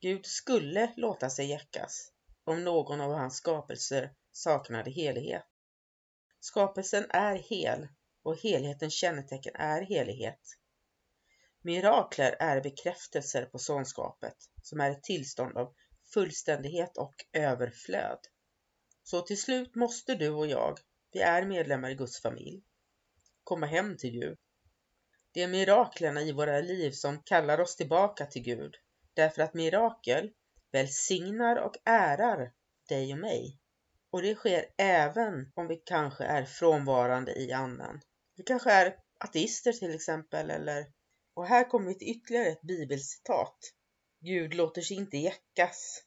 Gud 0.00 0.26
skulle 0.26 0.92
låta 0.96 1.30
sig 1.30 1.46
jäckas 1.46 2.12
om 2.44 2.64
någon 2.64 3.00
av 3.00 3.12
hans 3.12 3.36
skapelser 3.36 4.12
saknade 4.32 4.90
helighet. 4.90 5.46
Skapelsen 6.40 7.06
är 7.10 7.34
hel 7.34 7.88
och 8.22 8.36
helhetens 8.36 8.94
kännetecken 8.94 9.54
är 9.54 9.82
helighet. 9.82 10.59
Mirakler 11.62 12.36
är 12.40 12.60
bekräftelser 12.60 13.46
på 13.46 13.58
sonskapet, 13.58 14.36
som 14.62 14.80
är 14.80 14.90
ett 14.90 15.02
tillstånd 15.02 15.56
av 15.56 15.74
fullständighet 16.14 16.96
och 16.96 17.14
överflöd. 17.32 18.18
Så 19.02 19.20
till 19.20 19.40
slut 19.40 19.74
måste 19.74 20.14
du 20.14 20.28
och 20.28 20.46
jag, 20.46 20.78
vi 21.12 21.20
är 21.20 21.46
medlemmar 21.46 21.90
i 21.90 21.94
Guds 21.94 22.22
familj, 22.22 22.62
komma 23.44 23.66
hem 23.66 23.96
till 23.96 24.10
Gud. 24.10 24.38
Det 25.32 25.42
är 25.42 25.48
miraklerna 25.48 26.20
i 26.20 26.32
våra 26.32 26.60
liv 26.60 26.90
som 26.90 27.22
kallar 27.22 27.60
oss 27.60 27.76
tillbaka 27.76 28.26
till 28.26 28.42
Gud, 28.42 28.76
därför 29.14 29.42
att 29.42 29.54
mirakel 29.54 30.30
välsignar 30.72 31.56
och 31.56 31.76
ärar 31.84 32.52
dig 32.88 33.12
och 33.12 33.18
mig. 33.18 33.58
Och 34.10 34.22
det 34.22 34.34
sker 34.34 34.66
även 34.76 35.52
om 35.54 35.68
vi 35.68 35.76
kanske 35.76 36.24
är 36.24 36.44
frånvarande 36.44 37.38
i 37.38 37.52
anden. 37.52 38.00
Vi 38.36 38.42
kanske 38.42 38.72
är 38.72 38.96
ateister 39.18 39.72
till 39.72 39.94
exempel, 39.94 40.50
eller 40.50 40.86
och 41.40 41.46
här 41.46 41.64
kommer 41.64 41.88
vi 41.88 41.94
till 41.94 42.08
ytterligare 42.08 42.48
ett 42.48 42.62
bibelcitat. 42.62 43.56
Gud 44.20 44.54
låter 44.54 44.82
sig 44.82 44.96
inte 44.96 45.16
jäckas. 45.16 46.02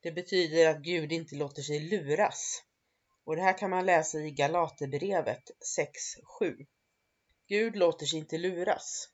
Det 0.00 0.12
betyder 0.12 0.70
att 0.70 0.82
Gud 0.82 1.12
inte 1.12 1.36
låter 1.36 1.62
sig 1.62 1.80
luras. 1.80 2.62
Och 3.24 3.36
det 3.36 3.42
här 3.42 3.58
kan 3.58 3.70
man 3.70 3.86
läsa 3.86 4.20
i 4.20 4.30
Galaterbrevet 4.30 5.42
6.7. 6.40 6.66
Gud 7.48 7.76
låter 7.76 8.06
sig 8.06 8.18
inte 8.18 8.38
luras. 8.38 9.08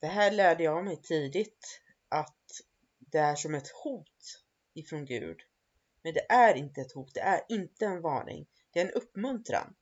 Det 0.00 0.06
här 0.06 0.30
lärde 0.30 0.64
jag 0.64 0.84
mig 0.84 1.02
tidigt 1.02 1.80
att 2.08 2.60
det 2.98 3.18
är 3.18 3.34
som 3.34 3.54
ett 3.54 3.68
hot 3.68 4.42
ifrån 4.74 5.04
Gud. 5.04 5.40
Men 6.02 6.14
det 6.14 6.32
är 6.32 6.54
inte 6.54 6.80
ett 6.80 6.92
hot, 6.92 7.14
det 7.14 7.20
är 7.20 7.40
inte 7.48 7.86
en 7.86 8.02
varning, 8.02 8.46
det 8.72 8.80
är 8.80 8.84
en 8.84 8.92
uppmuntran. 8.92 9.74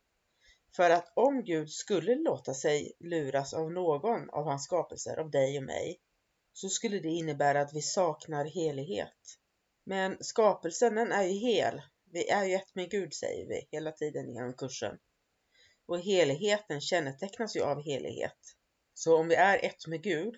För 0.76 0.90
att 0.90 1.12
om 1.16 1.44
Gud 1.44 1.70
skulle 1.70 2.14
låta 2.14 2.54
sig 2.54 2.92
luras 3.00 3.54
av 3.54 3.72
någon 3.72 4.30
av 4.30 4.44
hans 4.44 4.64
skapelser, 4.64 5.16
av 5.16 5.30
dig 5.30 5.58
och 5.58 5.64
mig, 5.64 6.00
så 6.52 6.68
skulle 6.68 6.98
det 6.98 7.08
innebära 7.08 7.60
att 7.60 7.74
vi 7.74 7.82
saknar 7.82 8.44
helighet. 8.44 9.38
Men 9.84 10.16
skapelsen 10.20 10.94
den 10.94 11.12
är 11.12 11.22
ju 11.22 11.38
hel. 11.38 11.82
Vi 12.04 12.28
är 12.28 12.44
ju 12.44 12.54
ett 12.54 12.74
med 12.74 12.90
Gud 12.90 13.14
säger 13.14 13.46
vi 13.48 13.68
hela 13.70 13.92
tiden 13.92 14.34
genom 14.34 14.54
kursen. 14.54 14.98
Och 15.86 16.00
heligheten 16.00 16.80
kännetecknas 16.80 17.56
ju 17.56 17.60
av 17.60 17.82
helighet. 17.82 18.56
Så 18.94 19.16
om 19.16 19.28
vi 19.28 19.34
är 19.34 19.64
ett 19.64 19.86
med 19.86 20.02
Gud, 20.02 20.34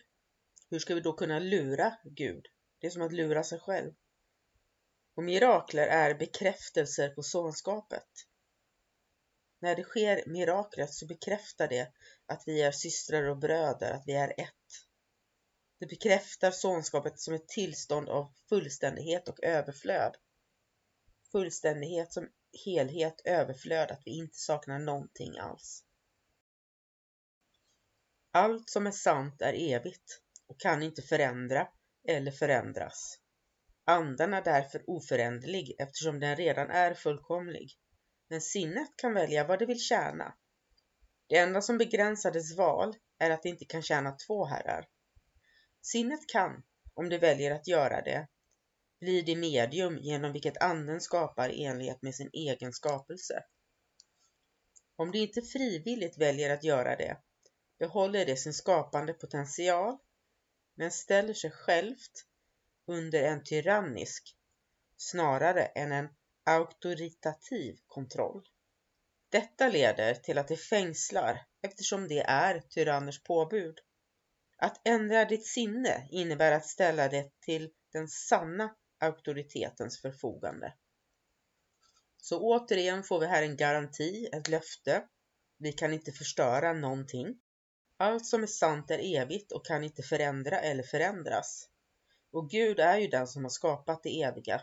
hur 0.70 0.78
ska 0.78 0.94
vi 0.94 1.00
då 1.00 1.12
kunna 1.12 1.38
lura 1.38 1.96
Gud? 2.04 2.46
Det 2.78 2.86
är 2.86 2.90
som 2.90 3.02
att 3.02 3.12
lura 3.12 3.44
sig 3.44 3.58
själv. 3.58 3.92
Och 5.16 5.24
mirakler 5.24 5.86
är 5.86 6.14
bekräftelser 6.14 7.08
på 7.08 7.22
sonskapet. 7.22 8.08
När 9.64 9.76
det 9.76 9.82
sker 9.82 10.24
miraklet 10.26 10.94
så 10.94 11.06
bekräftar 11.06 11.68
det 11.68 11.92
att 12.26 12.42
vi 12.46 12.62
är 12.62 12.72
systrar 12.72 13.24
och 13.24 13.38
bröder, 13.38 13.92
att 13.92 14.02
vi 14.06 14.12
är 14.12 14.40
ett. 14.40 14.86
Det 15.78 15.86
bekräftar 15.86 16.50
sonskapet 16.50 17.20
som 17.20 17.34
ett 17.34 17.48
tillstånd 17.48 18.08
av 18.08 18.32
fullständighet 18.48 19.28
och 19.28 19.44
överflöd. 19.44 20.16
Fullständighet 21.32 22.12
som 22.12 22.28
helhet, 22.64 23.20
överflöd, 23.24 23.90
att 23.90 24.02
vi 24.04 24.10
inte 24.10 24.38
saknar 24.38 24.78
någonting 24.78 25.38
alls. 25.38 25.84
Allt 28.30 28.70
som 28.70 28.86
är 28.86 28.90
sant 28.90 29.42
är 29.42 29.52
evigt 29.52 30.20
och 30.46 30.60
kan 30.60 30.82
inte 30.82 31.02
förändra 31.02 31.68
eller 32.08 32.30
förändras. 32.30 33.18
Andan 33.84 34.34
är 34.34 34.42
därför 34.42 34.90
oföränderlig 34.90 35.74
eftersom 35.78 36.20
den 36.20 36.36
redan 36.36 36.70
är 36.70 36.94
fullkomlig. 36.94 37.78
Men 38.28 38.40
sinnet 38.40 38.96
kan 38.96 39.14
välja 39.14 39.46
vad 39.46 39.58
det 39.58 39.66
vill 39.66 39.80
tjäna. 39.80 40.34
Det 41.26 41.38
enda 41.38 41.62
som 41.62 41.78
begränsar 41.78 42.32
dess 42.32 42.56
val 42.56 42.96
är 43.18 43.30
att 43.30 43.42
det 43.42 43.48
inte 43.48 43.64
kan 43.64 43.82
tjäna 43.82 44.12
två 44.12 44.44
herrar. 44.44 44.88
Sinnet 45.82 46.28
kan, 46.28 46.62
om 46.94 47.08
det 47.08 47.18
väljer 47.18 47.50
att 47.50 47.66
göra 47.66 48.02
det, 48.02 48.28
bli 49.00 49.22
det 49.22 49.36
medium 49.36 49.98
genom 49.98 50.32
vilket 50.32 50.62
anden 50.62 51.00
skapar 51.00 51.48
i 51.48 51.64
enlighet 51.64 52.02
med 52.02 52.14
sin 52.14 52.30
egen 52.32 52.72
skapelse. 52.72 53.44
Om 54.96 55.10
det 55.10 55.18
inte 55.18 55.42
frivilligt 55.42 56.18
väljer 56.18 56.50
att 56.50 56.64
göra 56.64 56.96
det, 56.96 57.16
behåller 57.78 58.26
det 58.26 58.36
sin 58.36 58.54
skapande 58.54 59.12
potential, 59.12 59.98
men 60.74 60.90
ställer 60.90 61.34
sig 61.34 61.50
självt 61.50 62.26
under 62.86 63.22
en 63.22 63.44
tyrannisk 63.44 64.36
snarare 64.96 65.64
än 65.64 65.92
en 65.92 66.08
auktoritativ 66.44 67.78
kontroll. 67.86 68.42
Detta 69.28 69.68
leder 69.68 70.14
till 70.14 70.38
att 70.38 70.48
det 70.48 70.56
fängslar 70.56 71.46
eftersom 71.62 72.08
det 72.08 72.20
är 72.20 72.60
tyranners 72.60 73.22
påbud. 73.22 73.78
Att 74.56 74.80
ändra 74.88 75.24
ditt 75.24 75.46
sinne 75.46 76.08
innebär 76.10 76.52
att 76.52 76.66
ställa 76.66 77.08
det 77.08 77.40
till 77.40 77.70
den 77.92 78.08
sanna 78.08 78.74
auktoritetens 79.00 80.00
förfogande. 80.00 80.74
Så 82.16 82.40
återigen 82.40 83.02
får 83.02 83.20
vi 83.20 83.26
här 83.26 83.42
en 83.42 83.56
garanti, 83.56 84.28
ett 84.32 84.48
löfte. 84.48 85.04
Vi 85.58 85.72
kan 85.72 85.92
inte 85.92 86.12
förstöra 86.12 86.72
någonting. 86.72 87.40
Allt 87.96 88.26
som 88.26 88.42
är 88.42 88.46
sant 88.46 88.90
är 88.90 89.16
evigt 89.20 89.52
och 89.52 89.66
kan 89.66 89.84
inte 89.84 90.02
förändra 90.02 90.60
eller 90.60 90.82
förändras. 90.82 91.68
Och 92.30 92.50
Gud 92.50 92.80
är 92.80 92.98
ju 92.98 93.08
den 93.08 93.26
som 93.26 93.44
har 93.44 93.50
skapat 93.50 94.02
det 94.02 94.22
eviga, 94.22 94.62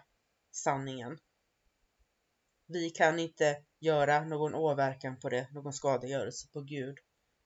sanningen. 0.52 1.20
Vi 2.74 2.90
kan 2.90 3.20
inte 3.20 3.64
göra 3.80 4.24
någon 4.24 4.56
åverkan 4.56 5.20
på 5.20 5.30
det, 5.30 5.48
någon 5.52 5.74
skadegörelse 5.74 6.48
på 6.48 6.62
Gud 6.62 6.98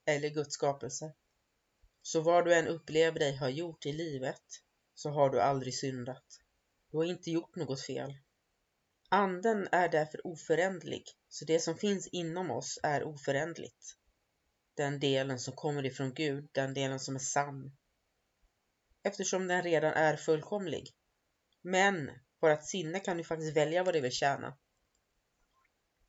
eller 0.06 0.30
Guds 0.30 0.54
skapelse. 0.54 1.14
Så 2.02 2.22
vad 2.22 2.46
du 2.46 2.54
än 2.54 2.68
upplever 2.68 3.20
dig 3.20 3.38
ha 3.38 3.50
gjort 3.50 3.86
i 3.86 3.94
livet 3.94 4.44
så 4.94 5.10
har 5.10 5.30
du 5.30 5.42
aldrig 5.42 5.76
syndat. 5.76 6.26
Du 6.92 6.98
har 6.98 7.04
inte 7.04 7.32
gjort 7.32 7.56
något 7.56 7.82
fel. 7.82 8.18
Anden 9.10 9.68
är 9.72 9.90
därför 9.90 10.28
oföränderlig, 10.28 11.04
så 11.30 11.46
det 11.46 11.60
som 11.60 11.78
finns 11.78 12.08
inom 12.08 12.52
oss 12.52 12.80
är 12.84 13.04
oföränderligt. 13.04 13.98
Den 14.74 15.00
delen 15.00 15.40
som 15.40 15.54
kommer 15.54 15.86
ifrån 15.86 16.14
Gud, 16.14 16.50
den 16.52 16.74
delen 16.74 17.00
som 17.00 17.16
är 17.16 17.20
sann. 17.20 17.78
Eftersom 19.04 19.48
den 19.48 19.64
redan 19.64 19.94
är 19.94 20.16
fullkomlig. 20.16 20.94
Men 21.62 22.12
vårt 22.40 22.64
sinne 22.64 23.00
kan 23.00 23.18
ju 23.18 23.24
faktiskt 23.24 23.58
välja 23.58 23.84
vad 23.84 23.94
det 23.94 24.02
vill 24.02 24.12
tjäna. 24.12 24.58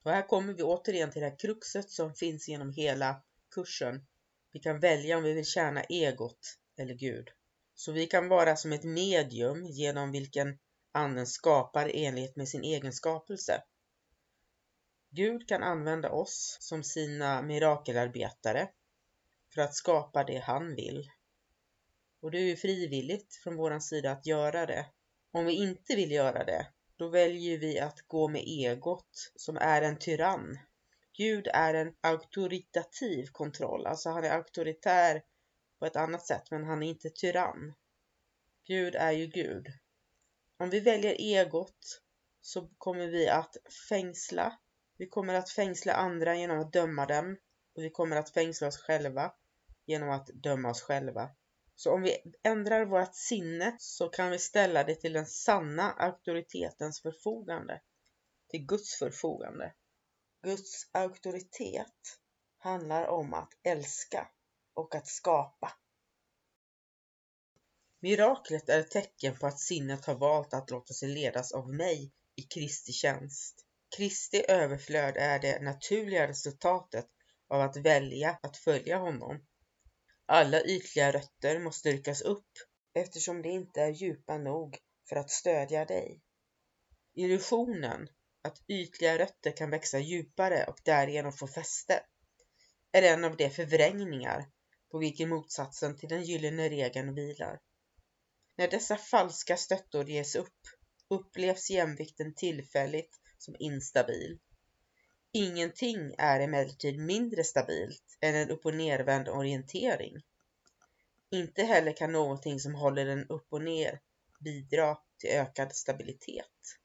Och 0.06 0.12
här 0.12 0.28
kommer 0.28 0.52
vi 0.52 0.62
återigen 0.62 1.10
till 1.10 1.22
det 1.22 1.28
här 1.28 1.38
kruxet 1.38 1.90
som 1.90 2.14
finns 2.14 2.48
genom 2.48 2.72
hela 2.72 3.22
kursen. 3.50 4.06
Vi 4.52 4.58
kan 4.58 4.80
välja 4.80 5.16
om 5.16 5.22
vi 5.22 5.32
vill 5.32 5.44
tjäna 5.44 5.82
egot 5.82 6.58
eller 6.76 6.94
Gud. 6.94 7.28
Så 7.74 7.92
vi 7.92 8.06
kan 8.06 8.28
vara 8.28 8.56
som 8.56 8.72
ett 8.72 8.84
medium 8.84 9.66
genom 9.66 10.12
vilken 10.12 10.58
anden 10.92 11.26
skapar 11.26 11.88
i 11.88 12.04
enlighet 12.04 12.36
med 12.36 12.48
sin 12.48 12.64
egen 12.64 12.92
skapelse. 12.92 13.62
Gud 15.10 15.48
kan 15.48 15.62
använda 15.62 16.10
oss 16.10 16.56
som 16.60 16.82
sina 16.82 17.42
mirakelarbetare 17.42 18.68
för 19.54 19.62
att 19.62 19.74
skapa 19.74 20.24
det 20.24 20.38
han 20.38 20.74
vill. 20.74 21.10
Och 22.20 22.30
det 22.30 22.38
är 22.38 22.44
ju 22.46 22.56
frivilligt 22.56 23.34
från 23.34 23.56
vår 23.56 23.78
sida 23.78 24.10
att 24.10 24.26
göra 24.26 24.66
det. 24.66 24.86
Om 25.32 25.46
vi 25.46 25.52
inte 25.52 25.96
vill 25.96 26.10
göra 26.10 26.44
det, 26.44 26.66
då 26.96 27.08
väljer 27.08 27.58
vi 27.58 27.80
att 27.80 28.00
gå 28.06 28.28
med 28.28 28.42
egot 28.46 29.32
som 29.36 29.56
är 29.56 29.82
en 29.82 29.98
tyrann. 29.98 30.58
Gud 31.16 31.48
är 31.54 31.74
en 31.74 31.94
auktoritativ 32.00 33.26
kontroll, 33.26 33.86
alltså 33.86 34.10
han 34.10 34.24
är 34.24 34.30
auktoritär 34.30 35.22
på 35.78 35.86
ett 35.86 35.96
annat 35.96 36.26
sätt, 36.26 36.50
men 36.50 36.64
han 36.64 36.82
är 36.82 36.88
inte 36.88 37.10
tyrann. 37.10 37.74
Gud 38.64 38.94
är 38.94 39.12
ju 39.12 39.26
Gud. 39.26 39.66
Om 40.58 40.70
vi 40.70 40.80
väljer 40.80 41.16
egot 41.18 42.02
så 42.40 42.68
kommer 42.78 43.06
vi 43.06 43.28
att 43.28 43.56
fängsla. 43.88 44.58
Vi 44.96 45.06
kommer 45.06 45.34
att 45.34 45.50
fängsla 45.50 45.92
andra 45.92 46.36
genom 46.36 46.58
att 46.58 46.72
döma 46.72 47.06
dem 47.06 47.36
och 47.76 47.82
vi 47.82 47.90
kommer 47.90 48.16
att 48.16 48.30
fängsla 48.30 48.68
oss 48.68 48.78
själva 48.78 49.32
genom 49.86 50.10
att 50.10 50.26
döma 50.26 50.70
oss 50.70 50.82
själva. 50.82 51.30
Så 51.76 51.92
om 51.92 52.02
vi 52.02 52.16
ändrar 52.42 52.84
vårt 52.84 53.14
sinne 53.14 53.76
så 53.78 54.08
kan 54.08 54.30
vi 54.30 54.38
ställa 54.38 54.84
det 54.84 54.94
till 54.94 55.12
den 55.12 55.26
sanna 55.26 55.92
auktoritetens 55.92 57.02
förfogande. 57.02 57.80
Till 58.48 58.66
Guds 58.66 58.98
förfogande. 58.98 59.74
Guds 60.42 60.90
auktoritet 60.92 62.18
handlar 62.58 63.06
om 63.06 63.34
att 63.34 63.52
älska 63.62 64.28
och 64.74 64.94
att 64.94 65.06
skapa. 65.06 65.72
Miraklet 68.00 68.68
är 68.68 68.80
ett 68.80 68.90
tecken 68.90 69.38
på 69.38 69.46
att 69.46 69.60
sinnet 69.60 70.06
har 70.06 70.14
valt 70.14 70.54
att 70.54 70.70
låta 70.70 70.94
sig 70.94 71.08
ledas 71.08 71.52
av 71.52 71.74
mig 71.74 72.12
i 72.34 72.42
Kristi 72.42 72.92
tjänst. 72.92 73.64
Kristi 73.96 74.44
överflöd 74.48 75.16
är 75.16 75.38
det 75.38 75.62
naturliga 75.62 76.28
resultatet 76.28 77.06
av 77.48 77.60
att 77.60 77.76
välja 77.76 78.38
att 78.42 78.56
följa 78.56 78.98
honom. 78.98 79.46
Alla 80.28 80.62
ytliga 80.64 81.12
rötter 81.12 81.58
måste 81.58 81.90
dyrkas 81.90 82.20
upp 82.20 82.50
eftersom 82.94 83.42
de 83.42 83.48
inte 83.48 83.82
är 83.82 83.90
djupa 83.90 84.38
nog 84.38 84.78
för 85.08 85.16
att 85.16 85.30
stödja 85.30 85.84
dig. 85.84 86.20
Illusionen 87.14 88.08
att 88.42 88.62
ytliga 88.68 89.18
rötter 89.18 89.56
kan 89.56 89.70
växa 89.70 89.98
djupare 89.98 90.64
och 90.64 90.78
därigenom 90.84 91.32
få 91.32 91.46
fäste 91.46 92.02
är 92.92 93.02
en 93.02 93.24
av 93.24 93.36
de 93.36 93.50
förvrängningar 93.50 94.50
på 94.90 94.98
vilken 94.98 95.28
motsatsen 95.28 95.96
till 95.96 96.08
den 96.08 96.22
gyllene 96.22 96.68
regeln 96.68 97.14
vilar. 97.14 97.60
När 98.56 98.68
dessa 98.68 98.96
falska 98.96 99.56
stöttor 99.56 100.08
ges 100.08 100.34
upp 100.34 100.60
upplevs 101.08 101.70
jämvikten 101.70 102.34
tillfälligt 102.34 103.20
som 103.38 103.56
instabil. 103.58 104.38
Ingenting 105.36 106.14
är 106.18 106.40
emellertid 106.40 106.98
mindre 106.98 107.44
stabilt 107.44 108.18
än 108.20 108.34
en 108.34 108.50
upp 108.50 108.66
och 108.66 108.74
nervänd 108.74 109.28
orientering. 109.28 110.22
Inte 111.30 111.62
heller 111.62 111.92
kan 111.92 112.12
någonting 112.12 112.60
som 112.60 112.74
håller 112.74 113.04
den 113.04 113.28
upp 113.28 113.46
och 113.50 113.62
ner 113.62 114.00
bidra 114.40 114.98
till 115.18 115.30
ökad 115.30 115.76
stabilitet. 115.76 116.78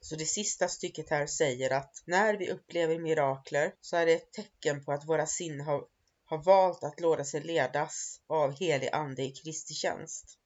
Så 0.00 0.16
det 0.16 0.24
sista 0.24 0.68
stycket 0.68 1.10
här 1.10 1.26
säger 1.26 1.72
att 1.72 2.02
när 2.04 2.34
vi 2.34 2.50
upplever 2.50 2.98
mirakler 2.98 3.74
så 3.80 3.96
är 3.96 4.06
det 4.06 4.12
ett 4.12 4.32
tecken 4.32 4.84
på 4.84 4.92
att 4.92 5.08
våra 5.08 5.26
sinnen 5.26 5.66
har, 5.66 5.86
har 6.24 6.42
valt 6.42 6.84
att 6.84 7.00
låta 7.00 7.24
sig 7.24 7.40
ledas 7.40 8.20
av 8.26 8.52
helig 8.52 8.88
ande 8.92 9.22
i 9.22 9.30
Kristi 9.30 9.74
tjänst. 9.74 10.38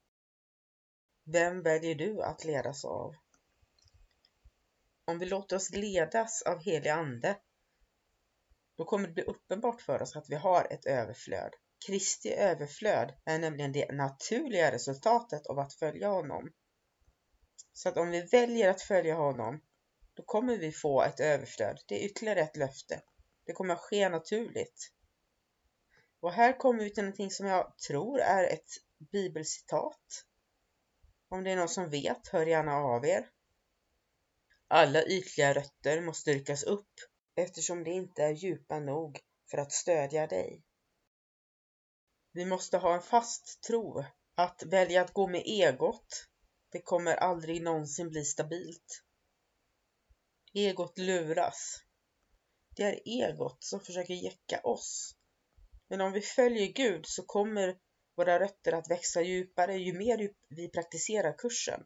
Vem 1.25 1.63
väljer 1.63 1.95
du 1.95 2.23
att 2.23 2.45
ledas 2.45 2.85
av? 2.85 3.15
Om 5.05 5.19
vi 5.19 5.27
låter 5.27 5.57
oss 5.57 5.71
ledas 5.71 6.43
av 6.43 6.59
helig 6.59 6.91
ande, 6.91 7.39
då 8.77 8.85
kommer 8.85 9.09
det 9.09 9.15
bli 9.15 9.23
uppenbart 9.23 9.81
för 9.81 10.03
oss 10.03 10.17
att 10.17 10.31
vi 10.31 10.35
har 10.35 10.73
ett 10.73 10.87
överflöd. 10.87 11.55
Kristi 11.87 12.35
överflöd 12.35 13.15
är 13.25 13.39
nämligen 13.39 13.73
det 13.73 13.93
naturliga 13.93 14.73
resultatet 14.73 15.47
av 15.47 15.59
att 15.59 15.75
följa 15.75 16.09
honom. 16.09 16.53
Så 17.73 17.89
att 17.89 17.97
om 17.97 18.11
vi 18.11 18.21
väljer 18.21 18.69
att 18.69 18.83
följa 18.83 19.15
honom, 19.15 19.61
då 20.15 20.23
kommer 20.23 20.57
vi 20.57 20.73
få 20.73 21.03
ett 21.03 21.21
överflöd. 21.21 21.79
Det 21.89 22.03
är 22.03 22.07
ytterligare 22.07 22.41
ett 22.41 22.57
löfte. 22.57 23.03
Det 23.47 23.53
kommer 23.53 23.75
att 23.75 23.81
ske 23.81 24.09
naturligt. 24.09 24.93
Och 26.21 26.33
här 26.33 26.59
kommer 26.59 26.85
vi 26.85 26.95
till 26.95 27.05
någonting 27.05 27.31
som 27.31 27.47
jag 27.47 27.79
tror 27.89 28.21
är 28.21 28.45
ett 28.45 28.71
bibelcitat. 29.13 30.25
Om 31.29 31.45
det 31.45 31.51
är 31.51 31.57
någon 31.57 31.69
som 31.69 31.91
vet, 31.91 32.29
hör 32.29 32.47
gärna 32.47 32.75
av 32.75 33.07
er. 33.07 33.31
Alla 34.73 35.03
ytliga 35.05 35.55
rötter 35.55 36.01
måste 36.01 36.33
ryckas 36.33 36.63
upp 36.63 36.95
eftersom 37.35 37.85
de 37.85 37.91
inte 37.91 38.23
är 38.23 38.31
djupa 38.31 38.81
nog 38.81 39.21
för 39.51 39.59
att 39.59 39.73
stödja 39.73 40.27
dig. 40.27 40.63
Vi 42.33 42.45
måste 42.45 42.79
ha 42.79 42.95
en 42.95 43.03
fast 43.03 43.63
tro. 43.63 44.05
Att 44.35 44.63
välja 44.67 45.03
att 45.03 45.13
gå 45.13 45.27
med 45.27 45.43
egot, 45.47 46.27
det 46.73 46.81
kommer 46.81 47.15
aldrig 47.15 47.63
någonsin 47.63 48.11
bli 48.11 48.25
stabilt. 48.25 49.03
Egot 50.55 50.99
luras. 50.99 51.77
Det 52.77 52.83
är 52.83 53.01
egot 53.05 53.65
som 53.65 53.81
försöker 53.81 54.15
jäcka 54.15 54.61
oss. 54.61 55.15
Men 55.89 56.01
om 56.01 56.13
vi 56.13 56.21
följer 56.21 56.67
Gud 56.67 57.07
så 57.07 57.23
kommer 57.23 57.79
våra 58.17 58.41
rötter 58.41 58.73
att 58.73 58.91
växa 58.91 59.23
djupare 59.23 59.77
ju 59.77 59.93
mer 59.93 60.31
vi 60.49 60.69
praktiserar 60.69 61.39
kursen. 61.39 61.85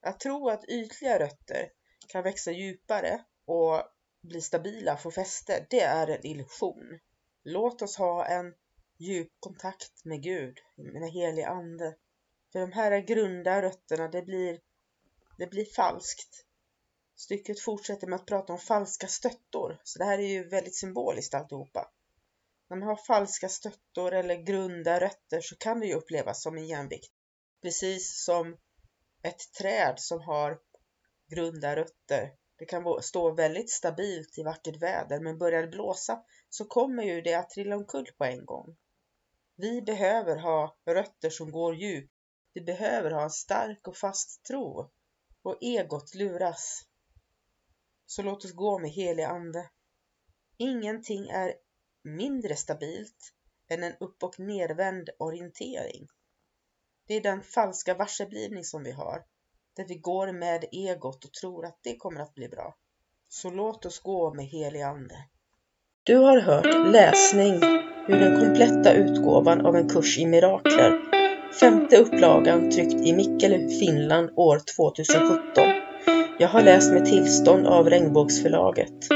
Att 0.00 0.20
tro 0.20 0.48
att 0.48 0.68
ytliga 0.68 1.18
rötter 1.18 1.70
kan 2.08 2.22
växa 2.22 2.52
djupare 2.52 3.24
och 3.44 3.82
bli 4.22 4.40
stabila, 4.40 4.96
få 4.96 5.10
fäste, 5.10 5.66
det 5.70 5.80
är 5.80 6.06
en 6.06 6.26
illusion. 6.26 6.98
Låt 7.42 7.82
oss 7.82 7.96
ha 7.96 8.26
en 8.26 8.54
djup 8.98 9.32
kontakt 9.40 10.04
med 10.04 10.22
Gud, 10.22 10.58
med 10.76 11.10
helig 11.10 11.42
ande. 11.42 11.96
För 12.52 12.60
de 12.60 12.72
här 12.72 13.00
grunda 13.00 13.62
rötterna, 13.62 14.08
det 14.08 14.22
blir, 14.22 14.60
det 15.38 15.46
blir 15.46 15.64
falskt. 15.64 16.44
Stycket 17.16 17.60
fortsätter 17.60 18.06
med 18.06 18.16
att 18.16 18.26
prata 18.26 18.52
om 18.52 18.58
falska 18.58 19.06
stöttor, 19.06 19.80
så 19.84 19.98
det 19.98 20.04
här 20.04 20.18
är 20.18 20.28
ju 20.28 20.48
väldigt 20.48 20.76
symboliskt 20.76 21.34
alltihopa. 21.34 21.90
När 22.70 22.76
man 22.76 22.88
har 22.88 22.96
falska 22.96 23.48
stöttor 23.48 24.12
eller 24.12 24.36
grunda 24.36 25.00
rötter 25.00 25.40
så 25.40 25.56
kan 25.56 25.80
det 25.80 25.86
ju 25.86 25.94
upplevas 25.94 26.42
som 26.42 26.56
en 26.56 26.66
jämvikt. 26.66 27.12
Precis 27.62 28.24
som 28.24 28.56
ett 29.22 29.52
träd 29.52 29.94
som 29.98 30.20
har 30.20 30.58
grunda 31.28 31.76
rötter. 31.76 32.32
Det 32.58 32.64
kan 32.64 33.02
stå 33.02 33.30
väldigt 33.30 33.70
stabilt 33.70 34.38
i 34.38 34.42
vackert 34.42 34.82
väder 34.82 35.20
men 35.20 35.38
börjar 35.38 35.62
det 35.62 35.68
blåsa 35.68 36.24
så 36.48 36.64
kommer 36.64 37.02
ju 37.02 37.20
det 37.20 37.34
att 37.34 37.50
trilla 37.50 37.76
omkull 37.76 38.06
på 38.18 38.24
en 38.24 38.46
gång. 38.46 38.76
Vi 39.56 39.82
behöver 39.82 40.36
ha 40.36 40.76
rötter 40.86 41.30
som 41.30 41.50
går 41.52 41.76
djupt. 41.76 42.12
Vi 42.54 42.60
behöver 42.60 43.10
ha 43.10 43.22
en 43.22 43.30
stark 43.30 43.88
och 43.88 43.96
fast 43.96 44.42
tro. 44.42 44.90
Och 45.42 45.58
egot 45.60 46.14
luras. 46.14 46.82
Så 48.06 48.22
låt 48.22 48.44
oss 48.44 48.52
gå 48.52 48.78
med 48.78 48.90
helig 48.90 49.22
ande. 49.22 49.70
Ingenting 50.56 51.28
är 51.28 51.54
mindre 52.02 52.56
stabilt 52.56 53.34
än 53.68 53.82
en 53.82 53.96
upp 54.00 54.22
och 54.22 54.40
nervänd 54.40 55.10
orientering. 55.18 56.08
Det 57.08 57.16
är 57.16 57.20
den 57.20 57.42
falska 57.42 57.94
varseblivning 57.94 58.64
som 58.64 58.82
vi 58.82 58.92
har, 58.92 59.22
där 59.76 59.84
vi 59.88 59.94
går 59.94 60.32
med 60.32 60.64
egot 60.72 61.24
och 61.24 61.32
tror 61.32 61.66
att 61.66 61.78
det 61.82 61.96
kommer 61.96 62.20
att 62.20 62.34
bli 62.34 62.48
bra. 62.48 62.74
Så 63.28 63.50
låt 63.50 63.86
oss 63.86 64.00
gå 64.00 64.34
med 64.34 64.46
helig 64.46 64.82
ande. 64.82 65.14
Du 66.02 66.16
har 66.16 66.40
hört 66.40 66.92
läsning 66.92 67.54
ur 68.08 68.20
den 68.20 68.40
kompletta 68.40 68.92
utgåvan 68.92 69.66
av 69.66 69.76
en 69.76 69.88
kurs 69.88 70.18
i 70.18 70.26
mirakler, 70.26 71.00
femte 71.60 71.96
upplagan 71.96 72.70
tryckt 72.70 73.06
i 73.06 73.12
Mikkele, 73.12 73.68
Finland 73.68 74.30
år 74.36 74.60
2017. 74.76 75.64
Jag 76.38 76.48
har 76.48 76.62
läst 76.62 76.92
med 76.92 77.06
tillstånd 77.06 77.66
av 77.66 77.90
Regnbågsförlaget. 77.90 79.08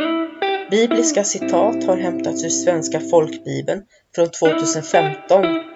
Bibliska 0.70 1.24
citat 1.24 1.85
har 1.85 1.96
hämtats 1.96 2.44
ur 2.44 2.48
Svenska 2.48 3.00
folkbibeln 3.00 3.83
från 4.14 4.28
2015, 4.31 5.71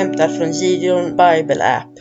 hämtad 0.00 0.36
från 0.36 0.52
Gideon 0.52 1.04
Bible 1.04 1.64
App. 1.64 1.92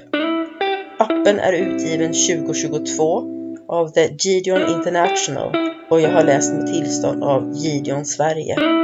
Appen 0.99 1.39
är 1.39 1.53
utgiven 1.53 2.13
2022 2.13 3.23
av 3.67 3.87
The 3.87 4.07
Gideon 4.19 4.61
International 4.77 5.55
och 5.89 6.01
jag 6.01 6.09
har 6.09 6.23
läst 6.23 6.53
med 6.53 6.67
tillstånd 6.67 7.23
av 7.23 7.53
Gideon 7.55 8.05
Sverige. 8.05 8.78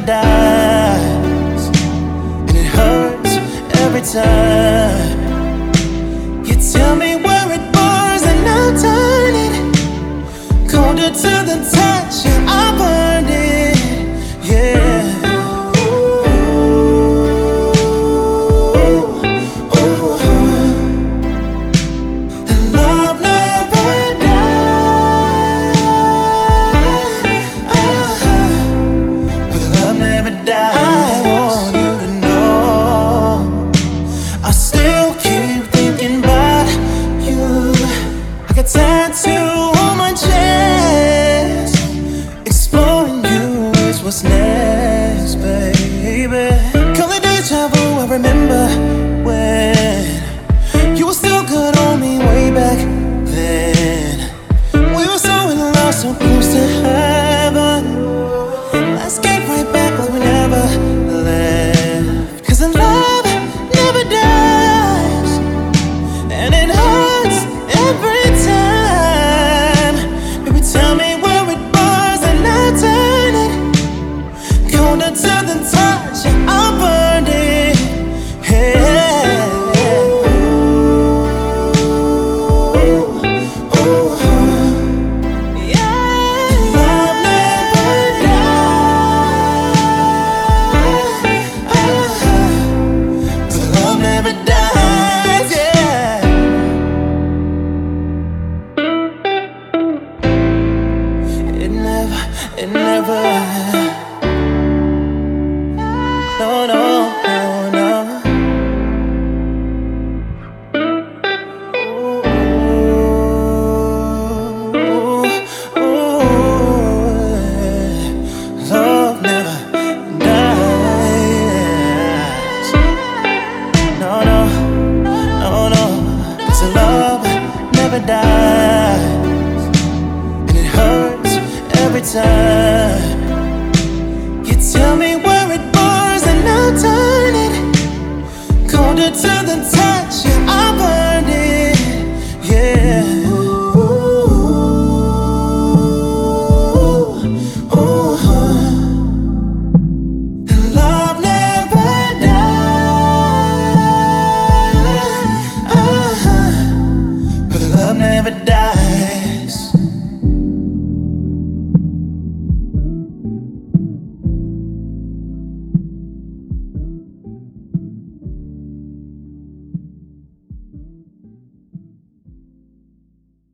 paradise. 0.00 1.68
And 2.48 2.56
it 2.56 2.66
hurts 2.66 3.36
every 3.80 4.02
time. 4.02 5.18
You 6.44 6.54
tell 6.72 6.96
me 6.96 7.16
where 7.16 7.52
it 7.52 7.72
burns 7.72 8.22
and 8.22 8.48
I 8.48 8.76
turn 8.82 9.34
it 9.46 10.70
Colder 10.70 11.10
to 11.10 11.32
the 11.48 11.56
touch 11.72 12.26
and 12.26 12.48
I 12.48 12.78
burn. 12.78 13.07